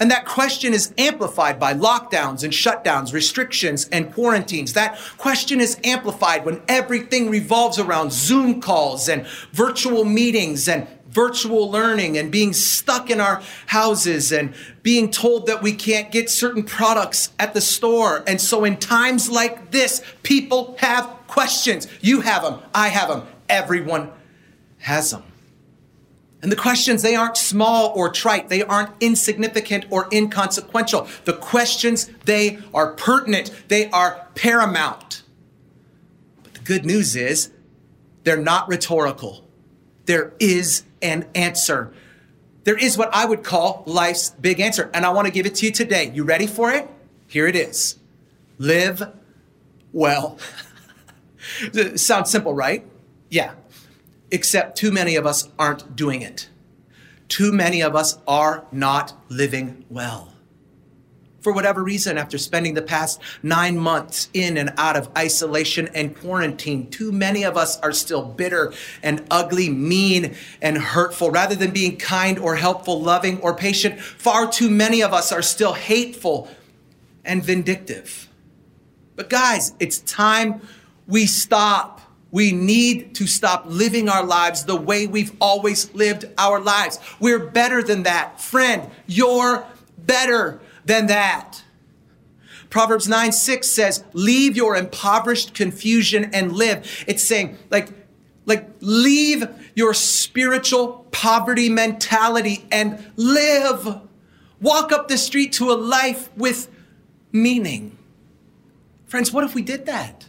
And 0.00 0.10
that 0.10 0.26
question 0.26 0.72
is 0.72 0.92
amplified 0.96 1.58
by 1.58 1.74
lockdowns 1.74 2.44
and 2.44 2.52
shutdowns, 2.52 3.12
restrictions 3.12 3.88
and 3.90 4.12
quarantines. 4.12 4.74
That 4.74 4.98
question 5.18 5.60
is 5.60 5.80
amplified 5.82 6.44
when 6.44 6.62
everything 6.68 7.30
revolves 7.30 7.78
around 7.78 8.12
Zoom 8.12 8.60
calls 8.60 9.08
and 9.08 9.26
virtual 9.52 10.04
meetings 10.04 10.68
and 10.68 10.86
virtual 11.08 11.70
learning 11.70 12.16
and 12.16 12.30
being 12.30 12.52
stuck 12.52 13.10
in 13.10 13.20
our 13.20 13.42
houses 13.66 14.30
and 14.30 14.54
being 14.82 15.10
told 15.10 15.46
that 15.46 15.62
we 15.62 15.72
can't 15.72 16.12
get 16.12 16.30
certain 16.30 16.62
products 16.62 17.32
at 17.38 17.54
the 17.54 17.60
store. 17.60 18.22
And 18.26 18.40
so, 18.40 18.64
in 18.64 18.76
times 18.76 19.28
like 19.28 19.70
this, 19.70 20.02
people 20.22 20.76
have 20.78 21.06
questions. 21.26 21.88
You 22.00 22.20
have 22.20 22.42
them, 22.42 22.60
I 22.74 22.88
have 22.88 23.08
them, 23.08 23.26
everyone 23.48 24.10
has 24.78 25.10
them. 25.10 25.24
And 26.40 26.52
the 26.52 26.56
questions, 26.56 27.02
they 27.02 27.16
aren't 27.16 27.36
small 27.36 27.92
or 27.96 28.10
trite. 28.10 28.48
They 28.48 28.62
aren't 28.62 28.90
insignificant 29.00 29.86
or 29.90 30.08
inconsequential. 30.12 31.08
The 31.24 31.32
questions, 31.32 32.08
they 32.24 32.58
are 32.72 32.92
pertinent. 32.92 33.50
They 33.68 33.90
are 33.90 34.28
paramount. 34.34 35.22
But 36.44 36.54
the 36.54 36.60
good 36.60 36.86
news 36.86 37.16
is, 37.16 37.50
they're 38.22 38.36
not 38.36 38.68
rhetorical. 38.68 39.48
There 40.04 40.32
is 40.38 40.84
an 41.02 41.26
answer. 41.34 41.92
There 42.64 42.76
is 42.76 42.96
what 42.96 43.12
I 43.12 43.24
would 43.24 43.42
call 43.42 43.82
life's 43.86 44.30
big 44.30 44.60
answer. 44.60 44.90
And 44.94 45.04
I 45.04 45.10
want 45.10 45.26
to 45.26 45.32
give 45.32 45.46
it 45.46 45.56
to 45.56 45.66
you 45.66 45.72
today. 45.72 46.10
You 46.14 46.22
ready 46.24 46.46
for 46.46 46.70
it? 46.70 46.88
Here 47.26 47.46
it 47.46 47.56
is 47.56 47.98
Live 48.58 49.02
well. 49.92 50.38
Sounds 51.96 52.30
simple, 52.30 52.54
right? 52.54 52.86
Yeah. 53.30 53.54
Except 54.30 54.76
too 54.76 54.90
many 54.90 55.16
of 55.16 55.26
us 55.26 55.48
aren't 55.58 55.96
doing 55.96 56.22
it. 56.22 56.48
Too 57.28 57.52
many 57.52 57.82
of 57.82 57.94
us 57.94 58.18
are 58.26 58.66
not 58.72 59.12
living 59.28 59.84
well 59.90 60.32
for 61.48 61.52
whatever 61.54 61.82
reason, 61.82 62.18
after 62.18 62.36
spending 62.36 62.74
the 62.74 62.82
past 62.82 63.22
nine 63.42 63.78
months 63.78 64.28
in 64.34 64.58
and 64.58 64.70
out 64.76 64.96
of 64.96 65.08
isolation 65.16 65.88
and 65.94 66.14
quarantine, 66.14 66.90
too 66.90 67.10
many 67.10 67.42
of 67.42 67.56
us 67.56 67.80
are 67.80 67.92
still 67.92 68.22
bitter 68.22 68.70
and 69.02 69.24
ugly, 69.30 69.70
mean 69.70 70.34
and 70.60 70.76
hurtful. 70.76 71.30
Rather 71.30 71.54
than 71.54 71.70
being 71.70 71.96
kind 71.96 72.38
or 72.38 72.56
helpful, 72.56 73.00
loving 73.00 73.40
or 73.40 73.54
patient, 73.54 73.98
far 73.98 74.50
too 74.50 74.68
many 74.68 75.00
of 75.00 75.14
us 75.14 75.32
are 75.32 75.40
still 75.40 75.72
hateful 75.72 76.48
and 77.24 77.42
vindictive. 77.42 78.28
But 79.16 79.30
guys, 79.30 79.72
it's 79.80 80.00
time 80.00 80.60
we 81.06 81.24
stop. 81.24 81.97
We 82.30 82.52
need 82.52 83.14
to 83.16 83.26
stop 83.26 83.64
living 83.66 84.08
our 84.08 84.24
lives 84.24 84.64
the 84.64 84.76
way 84.76 85.06
we've 85.06 85.32
always 85.40 85.92
lived 85.94 86.26
our 86.36 86.60
lives. 86.60 86.98
We're 87.18 87.38
better 87.38 87.82
than 87.82 88.02
that. 88.02 88.40
Friend, 88.40 88.90
you're 89.06 89.66
better 89.96 90.60
than 90.84 91.06
that. 91.06 91.62
Proverbs 92.70 93.08
9 93.08 93.32
6 93.32 93.66
says, 93.66 94.04
Leave 94.12 94.56
your 94.56 94.76
impoverished 94.76 95.54
confusion 95.54 96.30
and 96.34 96.52
live. 96.52 97.04
It's 97.06 97.24
saying, 97.24 97.56
like, 97.70 97.88
like 98.44 98.68
leave 98.80 99.46
your 99.74 99.94
spiritual 99.94 101.06
poverty 101.10 101.68
mentality 101.68 102.66
and 102.70 103.10
live. 103.16 104.00
Walk 104.60 104.92
up 104.92 105.08
the 105.08 105.16
street 105.16 105.52
to 105.54 105.70
a 105.70 105.74
life 105.74 106.28
with 106.36 106.68
meaning. 107.32 107.96
Friends, 109.06 109.32
what 109.32 109.44
if 109.44 109.54
we 109.54 109.62
did 109.62 109.86
that? 109.86 110.26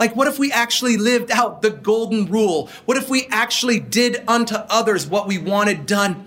Like, 0.00 0.16
what 0.16 0.26
if 0.26 0.38
we 0.38 0.50
actually 0.50 0.96
lived 0.96 1.30
out 1.30 1.62
the 1.62 1.70
golden 1.70 2.26
rule? 2.26 2.68
What 2.86 2.96
if 2.96 3.08
we 3.08 3.26
actually 3.30 3.78
did 3.78 4.24
unto 4.26 4.56
others 4.56 5.06
what 5.06 5.28
we 5.28 5.38
wanted 5.38 5.86
done 5.86 6.26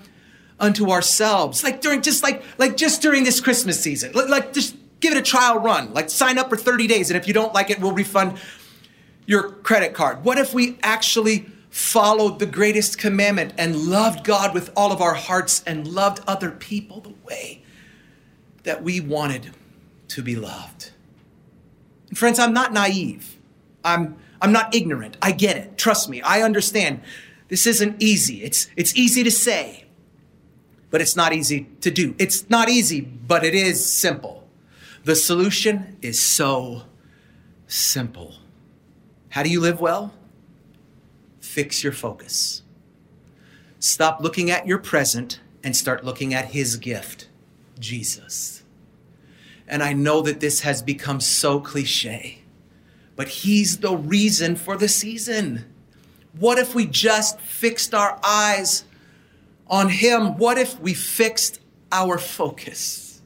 unto 0.63 0.89
ourselves. 0.89 1.63
Like 1.63 1.82
during 1.82 2.01
just 2.01 2.24
like 2.24 2.44
like 2.58 2.77
just 2.77 3.01
during 3.01 3.24
this 3.24 3.39
Christmas 3.39 3.80
season. 3.80 4.13
Like, 4.13 4.53
just 4.53 4.75
give 5.00 5.12
it 5.12 5.18
a 5.18 5.22
trial 5.22 5.60
run. 5.60 5.94
Like 5.94 6.10
sign 6.10 6.38
up 6.38 6.50
for 6.50 6.58
30 6.58 6.88
days 6.88 7.10
and 7.10 7.18
if 7.18 7.27
you 7.27 7.34
don't 7.34 7.53
like 7.53 7.70
it, 7.70 7.80
we'll 7.80 7.92
refund 7.92 8.39
your 9.25 9.50
credit 9.50 9.94
card. 9.94 10.24
What 10.24 10.38
if 10.38 10.53
we 10.53 10.80
actually 10.82 11.50
followed 11.70 12.39
the 12.39 12.46
greatest 12.46 12.98
commandment 12.98 13.53
and 13.58 13.75
loved 13.75 14.24
God 14.24 14.53
with 14.53 14.72
all 14.75 14.92
of 14.92 15.01
our 15.01 15.15
hearts 15.15 15.63
and 15.65 15.88
loved 15.88 16.22
other 16.27 16.51
people 16.51 17.01
the 17.01 17.13
way 17.25 17.63
that 18.63 18.84
we 18.84 19.00
wanted 19.00 19.51
to 20.10 20.22
be 20.22 20.36
loved? 20.36 20.92
And 22.10 22.18
friends, 22.18 22.39
I'm 22.39 22.53
not 22.53 22.72
naive. 22.72 23.33
I'm 23.84 24.18
I'm 24.42 24.52
not 24.52 24.75
ignorant. 24.75 25.18
I 25.22 25.32
get 25.32 25.58
it. 25.58 25.78
Trust 25.78 26.10
me. 26.10 26.22
I 26.22 26.42
understand. 26.42 27.02
This 27.50 27.68
isn't 27.68 28.02
easy. 28.02 28.44
It's 28.44 28.68
it's 28.75 28.96
easy 28.96 29.24
to 29.24 29.32
say. 29.32 29.86
but 30.90 31.02
it's 31.02 31.16
not 31.16 31.34
easy 31.34 31.68
to 31.82 31.92
do. 31.92 32.16
It's 32.20 32.50
not 32.50 32.70
easy, 32.70 33.02
but 33.02 33.44
it 33.44 33.56
is 33.56 33.84
simple. 33.86 34.48
The 35.06 35.16
solution 35.16 35.98
is 36.02 36.20
so 36.22 36.84
simple. 37.68 38.36
How 39.30 39.44
do 39.44 39.50
you 39.50 39.60
live 39.60 39.82
well? 39.82 40.13
Fix 41.42 41.84
your 41.84 41.94
focus. 41.94 42.63
Stop 43.80 44.22
looking 44.22 44.52
at 44.52 44.68
your 44.68 44.78
present 44.78 45.40
and 45.63 45.75
start 45.75 46.06
looking 46.06 46.34
at 46.34 46.48
his 46.48 46.78
gift, 46.78 47.28
Jesus. 47.80 48.63
And 49.68 49.84
I 49.84 49.94
know 49.94 50.22
that 50.22 50.42
this 50.42 50.62
has 50.62 50.82
become 50.84 51.20
so 51.22 51.60
cliche, 51.60 52.43
but 53.15 53.27
he's 53.27 53.77
the 53.77 53.96
reason 53.96 54.55
for 54.55 54.75
the 54.75 54.88
season. 54.88 55.65
What 56.38 56.58
if 56.58 56.74
we 56.74 56.86
just 56.86 57.39
fixed 57.39 57.93
our 57.93 58.20
eyes 58.24 58.86
on 59.67 59.89
him? 59.89 60.38
What 60.38 60.58
if 60.58 60.79
we 60.79 60.93
fixed 60.93 61.60
our 61.91 62.17
focus? 62.17 63.22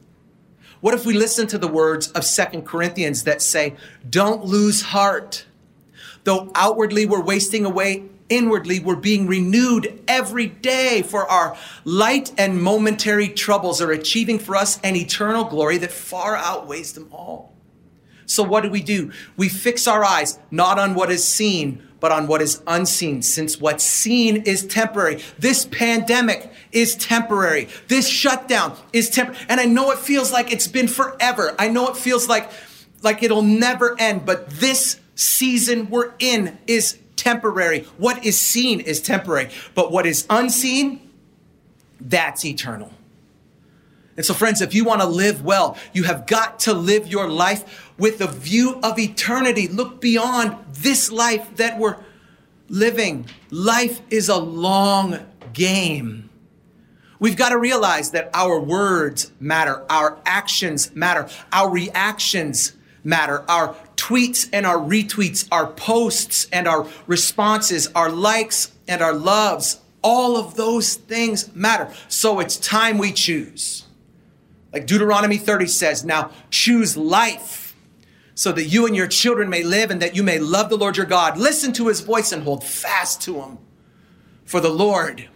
What 0.80 0.94
if 0.94 1.04
we 1.04 1.14
listen 1.14 1.46
to 1.48 1.58
the 1.58 1.68
words 1.68 2.10
of 2.12 2.24
Second 2.24 2.62
Corinthians 2.62 3.24
that 3.24 3.42
say, 3.42 3.74
Don't 4.08 4.44
lose 4.44 4.82
heart. 4.82 5.44
Though 6.24 6.52
outwardly 6.54 7.06
we're 7.06 7.22
wasting 7.22 7.64
away, 7.64 8.04
inwardly 8.28 8.78
we're 8.78 8.96
being 8.96 9.26
renewed 9.26 10.00
every 10.06 10.46
day, 10.46 11.02
for 11.02 11.28
our 11.28 11.56
light 11.84 12.32
and 12.38 12.62
momentary 12.62 13.28
troubles 13.28 13.80
are 13.80 13.90
achieving 13.90 14.38
for 14.38 14.54
us 14.54 14.78
an 14.82 14.94
eternal 14.94 15.44
glory 15.44 15.78
that 15.78 15.90
far 15.90 16.36
outweighs 16.36 16.92
them 16.92 17.08
all. 17.10 17.54
So, 18.28 18.42
what 18.42 18.62
do 18.62 18.70
we 18.70 18.82
do? 18.82 19.10
We 19.38 19.48
fix 19.48 19.88
our 19.88 20.04
eyes 20.04 20.38
not 20.50 20.78
on 20.78 20.94
what 20.94 21.10
is 21.10 21.26
seen, 21.26 21.82
but 21.98 22.12
on 22.12 22.26
what 22.26 22.42
is 22.42 22.62
unseen, 22.66 23.22
since 23.22 23.58
what's 23.58 23.82
seen 23.82 24.42
is 24.42 24.66
temporary. 24.66 25.22
This 25.38 25.64
pandemic 25.64 26.52
is 26.70 26.94
temporary. 26.94 27.68
This 27.88 28.06
shutdown 28.06 28.76
is 28.92 29.08
temporary. 29.08 29.46
And 29.48 29.58
I 29.58 29.64
know 29.64 29.90
it 29.92 29.98
feels 29.98 30.30
like 30.30 30.52
it's 30.52 30.68
been 30.68 30.88
forever. 30.88 31.56
I 31.58 31.68
know 31.68 31.88
it 31.88 31.96
feels 31.96 32.28
like, 32.28 32.50
like 33.02 33.22
it'll 33.22 33.42
never 33.42 33.98
end, 33.98 34.26
but 34.26 34.50
this 34.50 35.00
season 35.14 35.88
we're 35.88 36.12
in 36.18 36.58
is 36.66 36.98
temporary. 37.16 37.86
What 37.96 38.26
is 38.26 38.38
seen 38.38 38.80
is 38.80 39.00
temporary, 39.00 39.48
but 39.74 39.90
what 39.90 40.04
is 40.04 40.26
unseen, 40.28 41.00
that's 41.98 42.44
eternal. 42.44 42.92
And 44.18 44.26
so, 44.26 44.34
friends, 44.34 44.60
if 44.60 44.74
you 44.74 44.84
want 44.84 45.00
to 45.00 45.06
live 45.06 45.44
well, 45.44 45.78
you 45.92 46.02
have 46.02 46.26
got 46.26 46.58
to 46.60 46.74
live 46.74 47.06
your 47.06 47.28
life 47.28 47.87
with 47.98 48.20
a 48.20 48.28
view 48.28 48.78
of 48.82 48.98
eternity. 48.98 49.68
Look 49.68 50.00
beyond 50.00 50.56
this 50.70 51.10
life 51.10 51.56
that 51.56 51.78
we're 51.78 51.96
living. 52.68 53.26
Life 53.50 54.00
is 54.10 54.28
a 54.28 54.36
long 54.36 55.18
game. 55.52 56.30
We've 57.20 57.36
got 57.36 57.48
to 57.48 57.58
realize 57.58 58.12
that 58.12 58.30
our 58.32 58.60
words 58.60 59.32
matter, 59.40 59.84
our 59.90 60.18
actions 60.24 60.94
matter, 60.94 61.28
our 61.52 61.68
reactions 61.68 62.74
matter, 63.02 63.44
our 63.48 63.74
tweets 63.96 64.48
and 64.52 64.64
our 64.64 64.76
retweets, 64.76 65.48
our 65.50 65.66
posts 65.66 66.46
and 66.52 66.68
our 66.68 66.86
responses, 67.08 67.88
our 67.94 68.10
likes 68.10 68.72
and 68.86 69.02
our 69.02 69.12
loves, 69.12 69.80
all 70.02 70.36
of 70.36 70.54
those 70.54 70.94
things 70.94 71.52
matter. 71.56 71.92
So 72.06 72.38
it's 72.38 72.56
time 72.56 72.98
we 72.98 73.12
choose. 73.12 73.84
Like 74.72 74.86
Deuteronomy 74.86 75.38
30 75.38 75.66
says, 75.66 76.04
now 76.04 76.30
choose 76.50 76.96
life 76.96 77.67
so 78.38 78.52
that 78.52 78.66
you 78.66 78.86
and 78.86 78.94
your 78.94 79.08
children 79.08 79.50
may 79.50 79.64
live 79.64 79.90
and 79.90 80.00
that 80.00 80.14
you 80.14 80.22
may 80.22 80.38
love 80.38 80.70
the 80.70 80.76
Lord 80.76 80.96
your 80.96 81.04
God. 81.04 81.36
Listen 81.36 81.72
to 81.72 81.88
his 81.88 82.02
voice 82.02 82.30
and 82.30 82.44
hold 82.44 82.62
fast 82.62 83.20
to 83.22 83.40
him. 83.40 83.58
For 84.44 84.60
the 84.60 84.68
Lord, 84.68 85.28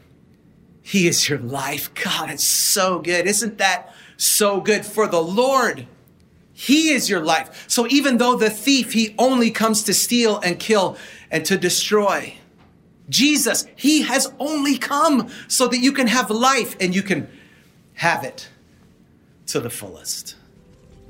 he 0.83 1.09
is 1.09 1.29
your 1.29 1.41
life. 1.41 1.93
God, 1.95 2.31
it's 2.31 2.45
so 2.45 3.01
good. 3.01 3.27
Isn't 3.27 3.59
that 3.59 3.93
so 4.17 4.61
good? 4.61 4.87
For 4.87 5.09
the 5.09 5.21
Lord, 5.21 5.89
he 6.53 6.91
is 6.91 7.11
your 7.11 7.19
life. 7.19 7.65
So 7.67 7.89
even 7.89 8.19
though 8.19 8.37
the 8.37 8.51
thief, 8.51 8.93
he 8.93 9.17
only 9.19 9.51
comes 9.51 9.83
to 9.83 9.95
steal 9.95 10.39
and 10.39 10.61
kill 10.61 10.97
and 11.29 11.45
to 11.47 11.59
destroy, 11.59 12.37
Jesus, 13.09 13.67
he 13.75 14.03
has 14.03 14.33
only 14.39 14.79
come 14.79 15.29
so 15.49 15.67
that 15.67 15.79
you 15.79 15.91
can 15.91 16.07
have 16.07 16.31
life 16.31 16.77
and 16.79 16.95
you 16.95 17.03
can 17.03 17.29
have 17.95 18.23
it 18.23 18.49
to 19.47 19.59
the 19.59 19.71
fullest. 19.71 20.37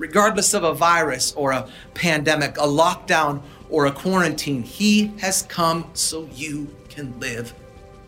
Regardless 0.03 0.53
of 0.53 0.65
a 0.65 0.75
virus 0.75 1.33
or 1.35 1.53
a 1.53 1.69
pandemic, 1.95 2.59
a 2.59 2.67
lockdown 2.67 3.41
or 3.71 3.87
a 3.87 3.93
quarantine, 3.93 4.65
He 4.65 5.13
has 5.19 5.43
come 5.43 5.89
so 5.95 6.29
you 6.35 6.75
can 6.89 7.21
live 7.21 7.55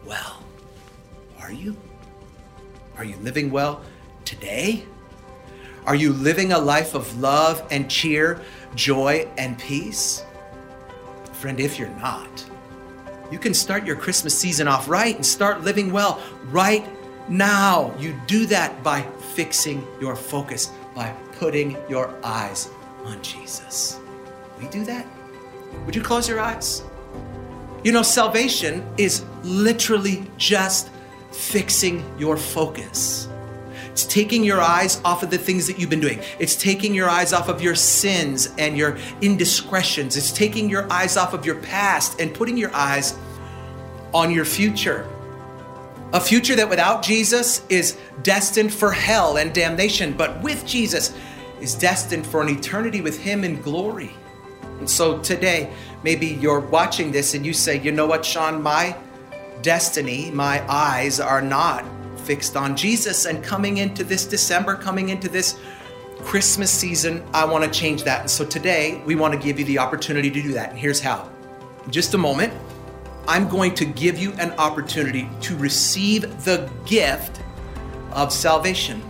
well. 0.04 0.42
Are 1.40 1.52
you? 1.52 1.76
Are 2.96 3.04
you 3.04 3.14
living 3.18 3.48
well 3.48 3.80
today? 4.24 4.82
Are 5.86 5.94
you 5.94 6.12
living 6.12 6.50
a 6.50 6.58
life 6.58 6.96
of 6.96 7.20
love 7.20 7.64
and 7.70 7.88
cheer, 7.88 8.40
joy 8.74 9.28
and 9.38 9.56
peace? 9.56 10.24
Friend, 11.34 11.60
if 11.60 11.78
you're 11.78 11.96
not, 12.00 12.44
you 13.30 13.38
can 13.38 13.54
start 13.54 13.86
your 13.86 13.94
Christmas 13.94 14.36
season 14.36 14.66
off 14.66 14.88
right 14.88 15.14
and 15.14 15.24
start 15.24 15.62
living 15.62 15.92
well 15.92 16.20
right 16.46 16.84
now. 17.28 17.94
You 18.00 18.20
do 18.26 18.46
that 18.46 18.82
by 18.82 19.02
fixing 19.34 19.86
your 20.00 20.16
focus, 20.16 20.72
by 20.94 21.10
putting 21.38 21.76
your 21.88 22.14
eyes 22.22 22.68
on 23.04 23.20
Jesus. 23.22 23.98
We 24.60 24.68
do 24.68 24.84
that? 24.84 25.06
Would 25.86 25.96
you 25.96 26.02
close 26.02 26.28
your 26.28 26.40
eyes? 26.40 26.82
You 27.82 27.92
know, 27.92 28.02
salvation 28.02 28.86
is 28.96 29.24
literally 29.42 30.30
just 30.38 30.90
fixing 31.32 32.04
your 32.18 32.36
focus. 32.36 33.28
It's 33.92 34.06
taking 34.06 34.42
your 34.42 34.60
eyes 34.60 35.00
off 35.04 35.22
of 35.22 35.30
the 35.30 35.38
things 35.38 35.66
that 35.68 35.78
you've 35.78 35.90
been 35.90 36.00
doing. 36.00 36.20
It's 36.40 36.56
taking 36.56 36.94
your 36.94 37.08
eyes 37.08 37.32
off 37.32 37.48
of 37.48 37.62
your 37.62 37.74
sins 37.74 38.48
and 38.58 38.76
your 38.76 38.96
indiscretions. 39.20 40.16
It's 40.16 40.32
taking 40.32 40.68
your 40.68 40.90
eyes 40.92 41.16
off 41.16 41.32
of 41.32 41.46
your 41.46 41.56
past 41.56 42.20
and 42.20 42.34
putting 42.34 42.56
your 42.56 42.74
eyes 42.74 43.16
on 44.12 44.32
your 44.32 44.44
future. 44.44 45.06
A 46.14 46.20
future 46.20 46.54
that 46.54 46.68
without 46.68 47.02
Jesus 47.02 47.66
is 47.68 47.98
destined 48.22 48.72
for 48.72 48.92
hell 48.92 49.36
and 49.36 49.52
damnation, 49.52 50.12
but 50.12 50.40
with 50.44 50.64
Jesus 50.64 51.12
is 51.60 51.74
destined 51.74 52.24
for 52.24 52.40
an 52.40 52.48
eternity 52.48 53.00
with 53.00 53.18
Him 53.18 53.42
in 53.42 53.60
glory. 53.60 54.12
And 54.78 54.88
so 54.88 55.18
today, 55.22 55.72
maybe 56.04 56.26
you're 56.26 56.60
watching 56.60 57.10
this 57.10 57.34
and 57.34 57.44
you 57.44 57.52
say, 57.52 57.80
you 57.80 57.90
know 57.90 58.06
what, 58.06 58.24
Sean, 58.24 58.62
my 58.62 58.96
destiny, 59.62 60.30
my 60.30 60.64
eyes 60.70 61.18
are 61.18 61.42
not 61.42 61.84
fixed 62.20 62.56
on 62.56 62.76
Jesus. 62.76 63.24
And 63.24 63.42
coming 63.42 63.78
into 63.78 64.04
this 64.04 64.24
December, 64.24 64.76
coming 64.76 65.08
into 65.08 65.28
this 65.28 65.58
Christmas 66.20 66.70
season, 66.70 67.24
I 67.34 67.44
want 67.44 67.64
to 67.64 67.70
change 67.70 68.04
that. 68.04 68.20
And 68.20 68.30
so 68.30 68.44
today, 68.44 69.02
we 69.04 69.16
want 69.16 69.34
to 69.34 69.40
give 69.40 69.58
you 69.58 69.64
the 69.64 69.78
opportunity 69.78 70.30
to 70.30 70.42
do 70.42 70.52
that. 70.52 70.70
And 70.70 70.78
here's 70.78 71.00
how. 71.00 71.28
In 71.84 71.90
just 71.90 72.14
a 72.14 72.18
moment, 72.18 72.52
I'm 73.26 73.48
going 73.48 73.74
to 73.76 73.84
give 73.84 74.18
you 74.18 74.32
an 74.34 74.52
opportunity 74.52 75.28
to 75.42 75.56
receive 75.56 76.44
the 76.44 76.70
gift 76.84 77.40
of 78.12 78.32
salvation. 78.32 79.02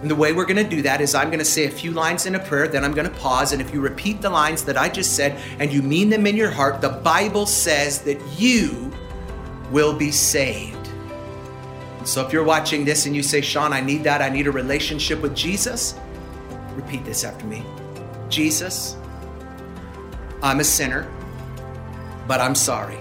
And 0.00 0.10
the 0.10 0.14
way 0.14 0.32
we're 0.32 0.46
going 0.46 0.56
to 0.56 0.68
do 0.68 0.80
that 0.82 1.02
is 1.02 1.14
I'm 1.14 1.28
going 1.28 1.40
to 1.40 1.44
say 1.44 1.66
a 1.66 1.70
few 1.70 1.90
lines 1.90 2.24
in 2.24 2.34
a 2.34 2.38
prayer, 2.38 2.66
then 2.66 2.84
I'm 2.84 2.92
going 2.92 3.08
to 3.08 3.16
pause. 3.18 3.52
And 3.52 3.60
if 3.60 3.74
you 3.74 3.82
repeat 3.82 4.22
the 4.22 4.30
lines 4.30 4.64
that 4.64 4.78
I 4.78 4.88
just 4.88 5.14
said 5.14 5.38
and 5.58 5.70
you 5.70 5.82
mean 5.82 6.08
them 6.08 6.26
in 6.26 6.36
your 6.36 6.50
heart, 6.50 6.80
the 6.80 6.88
Bible 6.88 7.44
says 7.44 8.00
that 8.02 8.18
you 8.38 8.90
will 9.70 9.92
be 9.92 10.10
saved. 10.10 10.76
So 12.04 12.24
if 12.24 12.32
you're 12.32 12.44
watching 12.44 12.86
this 12.86 13.04
and 13.04 13.14
you 13.14 13.22
say, 13.22 13.42
Sean, 13.42 13.74
I 13.74 13.80
need 13.80 14.02
that, 14.04 14.22
I 14.22 14.30
need 14.30 14.46
a 14.46 14.52
relationship 14.52 15.20
with 15.20 15.36
Jesus, 15.36 15.94
repeat 16.74 17.04
this 17.04 17.24
after 17.24 17.46
me 17.46 17.62
Jesus, 18.30 18.96
I'm 20.42 20.60
a 20.60 20.64
sinner, 20.64 21.06
but 22.26 22.40
I'm 22.40 22.54
sorry. 22.54 22.96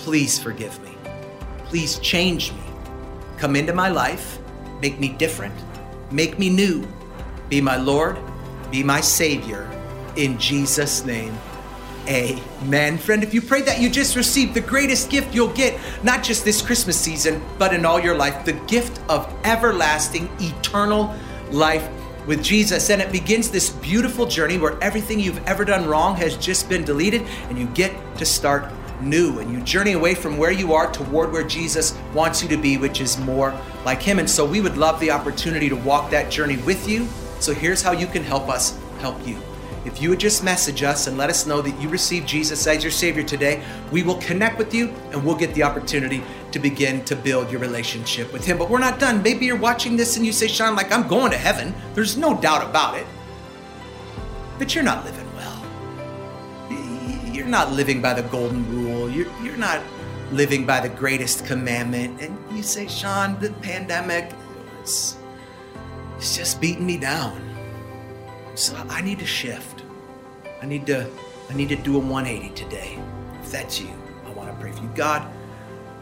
Please 0.00 0.38
forgive 0.38 0.82
me. 0.82 0.96
Please 1.66 1.98
change 1.98 2.52
me. 2.52 2.62
Come 3.36 3.54
into 3.54 3.74
my 3.74 3.90
life, 3.90 4.38
make 4.80 4.98
me 4.98 5.10
different, 5.10 5.54
make 6.10 6.38
me 6.38 6.48
new. 6.48 6.88
Be 7.50 7.60
my 7.60 7.76
Lord, 7.76 8.18
be 8.70 8.82
my 8.82 9.02
Savior. 9.02 9.70
In 10.16 10.38
Jesus' 10.38 11.04
name, 11.04 11.36
amen. 12.08 12.96
Friend, 12.96 13.22
if 13.22 13.34
you 13.34 13.42
prayed 13.42 13.66
that, 13.66 13.78
you 13.78 13.90
just 13.90 14.16
received 14.16 14.54
the 14.54 14.62
greatest 14.62 15.10
gift 15.10 15.34
you'll 15.34 15.52
get, 15.52 15.78
not 16.02 16.22
just 16.22 16.46
this 16.46 16.62
Christmas 16.62 16.98
season, 16.98 17.42
but 17.58 17.74
in 17.74 17.84
all 17.84 18.00
your 18.00 18.16
life 18.16 18.46
the 18.46 18.54
gift 18.66 19.00
of 19.10 19.30
everlasting, 19.44 20.30
eternal 20.40 21.14
life 21.50 21.86
with 22.26 22.42
Jesus. 22.42 22.88
And 22.88 23.02
it 23.02 23.12
begins 23.12 23.50
this 23.50 23.68
beautiful 23.68 24.24
journey 24.24 24.56
where 24.56 24.82
everything 24.82 25.20
you've 25.20 25.44
ever 25.46 25.64
done 25.64 25.86
wrong 25.86 26.16
has 26.16 26.36
just 26.38 26.70
been 26.70 26.84
deleted 26.84 27.22
and 27.50 27.58
you 27.58 27.66
get 27.66 27.94
to 28.16 28.24
start 28.24 28.72
new 29.02 29.38
and 29.38 29.50
you 29.52 29.60
journey 29.60 29.92
away 29.92 30.14
from 30.14 30.36
where 30.36 30.50
you 30.50 30.72
are 30.72 30.90
toward 30.92 31.32
where 31.32 31.44
Jesus 31.44 31.96
wants 32.14 32.42
you 32.42 32.48
to 32.48 32.56
be, 32.56 32.76
which 32.76 33.00
is 33.00 33.18
more 33.18 33.58
like 33.84 34.02
Him. 34.02 34.18
And 34.18 34.28
so 34.28 34.44
we 34.44 34.60
would 34.60 34.76
love 34.76 35.00
the 35.00 35.10
opportunity 35.10 35.68
to 35.68 35.76
walk 35.76 36.10
that 36.10 36.30
journey 36.30 36.56
with 36.58 36.88
you. 36.88 37.06
So 37.40 37.54
here's 37.54 37.82
how 37.82 37.92
you 37.92 38.06
can 38.06 38.22
help 38.22 38.48
us 38.48 38.78
help 39.00 39.26
you. 39.26 39.38
If 39.86 40.02
you 40.02 40.10
would 40.10 40.20
just 40.20 40.44
message 40.44 40.82
us 40.82 41.06
and 41.06 41.16
let 41.16 41.30
us 41.30 41.46
know 41.46 41.62
that 41.62 41.80
you 41.80 41.88
received 41.88 42.28
Jesus 42.28 42.66
as 42.66 42.84
your 42.84 42.90
Savior 42.90 43.22
today, 43.22 43.62
we 43.90 44.02
will 44.02 44.16
connect 44.16 44.58
with 44.58 44.74
you 44.74 44.88
and 45.10 45.24
we'll 45.24 45.36
get 45.36 45.54
the 45.54 45.62
opportunity 45.62 46.22
to 46.52 46.58
begin 46.58 47.02
to 47.06 47.16
build 47.16 47.50
your 47.50 47.60
relationship 47.60 48.30
with 48.30 48.44
Him. 48.44 48.58
But 48.58 48.68
we're 48.68 48.78
not 48.78 48.98
done. 48.98 49.22
Maybe 49.22 49.46
you're 49.46 49.56
watching 49.56 49.96
this 49.96 50.18
and 50.18 50.26
you 50.26 50.32
say, 50.32 50.48
Sean, 50.48 50.76
like, 50.76 50.92
I'm 50.92 51.08
going 51.08 51.30
to 51.30 51.38
heaven. 51.38 51.74
There's 51.94 52.18
no 52.18 52.38
doubt 52.38 52.68
about 52.68 52.98
it. 52.98 53.06
But 54.58 54.74
you're 54.74 54.84
not 54.84 55.04
living 55.06 55.19
not 57.50 57.72
living 57.72 58.00
by 58.00 58.14
the 58.14 58.22
golden 58.22 58.68
rule. 58.70 59.10
You're, 59.10 59.30
you're 59.42 59.56
not 59.56 59.82
living 60.32 60.64
by 60.64 60.80
the 60.80 60.88
greatest 60.88 61.46
commandment. 61.46 62.20
And 62.20 62.38
you 62.56 62.62
say, 62.62 62.86
Sean, 62.86 63.38
the 63.40 63.52
pandemic, 63.60 64.32
it's, 64.80 65.16
it's 66.16 66.36
just 66.36 66.60
beating 66.60 66.86
me 66.86 66.96
down. 66.96 67.46
So 68.54 68.76
I 68.88 69.00
need 69.00 69.18
to 69.18 69.26
shift. 69.26 69.82
I 70.62 70.66
need 70.66 70.86
to 70.86 71.10
I 71.50 71.54
need 71.54 71.68
to 71.70 71.76
do 71.76 71.96
a 71.96 71.98
180 71.98 72.54
today. 72.54 72.96
If 73.42 73.50
that's 73.50 73.80
you, 73.80 73.90
I 74.24 74.30
want 74.30 74.50
to 74.50 74.56
pray 74.60 74.70
for 74.70 74.82
you. 74.82 74.90
God, 74.94 75.28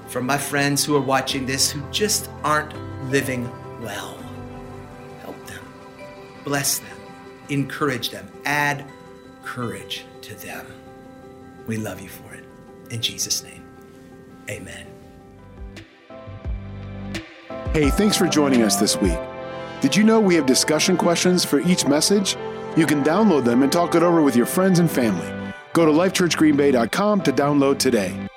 for 0.07 0.21
my 0.21 0.37
friends 0.37 0.85
who 0.85 0.95
are 0.95 1.01
watching 1.01 1.47
this 1.47 1.71
who 1.71 1.81
just 1.91 2.29
aren't 2.45 2.75
living 3.11 3.51
well, 3.81 4.19
help 5.23 5.47
them. 5.47 5.65
Bless 6.45 6.81
them. 6.81 6.97
Encourage 7.49 8.11
them. 8.11 8.31
Add 8.45 8.85
courage 9.43 10.05
to 10.21 10.35
them. 10.35 10.67
We 11.69 11.77
love 11.77 12.01
you 12.01 12.09
for 12.09 12.35
it. 12.35 12.45
In 12.91 13.01
Jesus' 13.01 13.45
name. 13.45 13.63
Amen. 14.51 14.87
Hey, 17.73 17.91
thanks 17.91 18.17
for 18.17 18.27
joining 18.27 18.63
us 18.63 18.77
this 18.77 18.97
week. 18.97 19.19
Did 19.81 19.95
you 19.95 20.03
know 20.03 20.19
we 20.19 20.35
have 20.35 20.47
discussion 20.47 20.97
questions 20.97 21.45
for 21.45 21.61
each 21.61 21.87
message? 21.87 22.37
You 22.77 22.87
can 22.87 23.05
download 23.05 23.45
them 23.45 23.63
and 23.63 23.71
talk 23.71 23.95
it 23.95 24.03
over 24.03 24.23
with 24.23 24.35
your 24.35 24.47
friends 24.47 24.81
and 24.81 24.91
family. 24.91 25.29
Go 25.75 25.85
to 25.87 25.93
lifechurchgreenbay.com 25.93 27.21
to 27.23 27.33
download 27.33 27.79
today. 27.79 28.29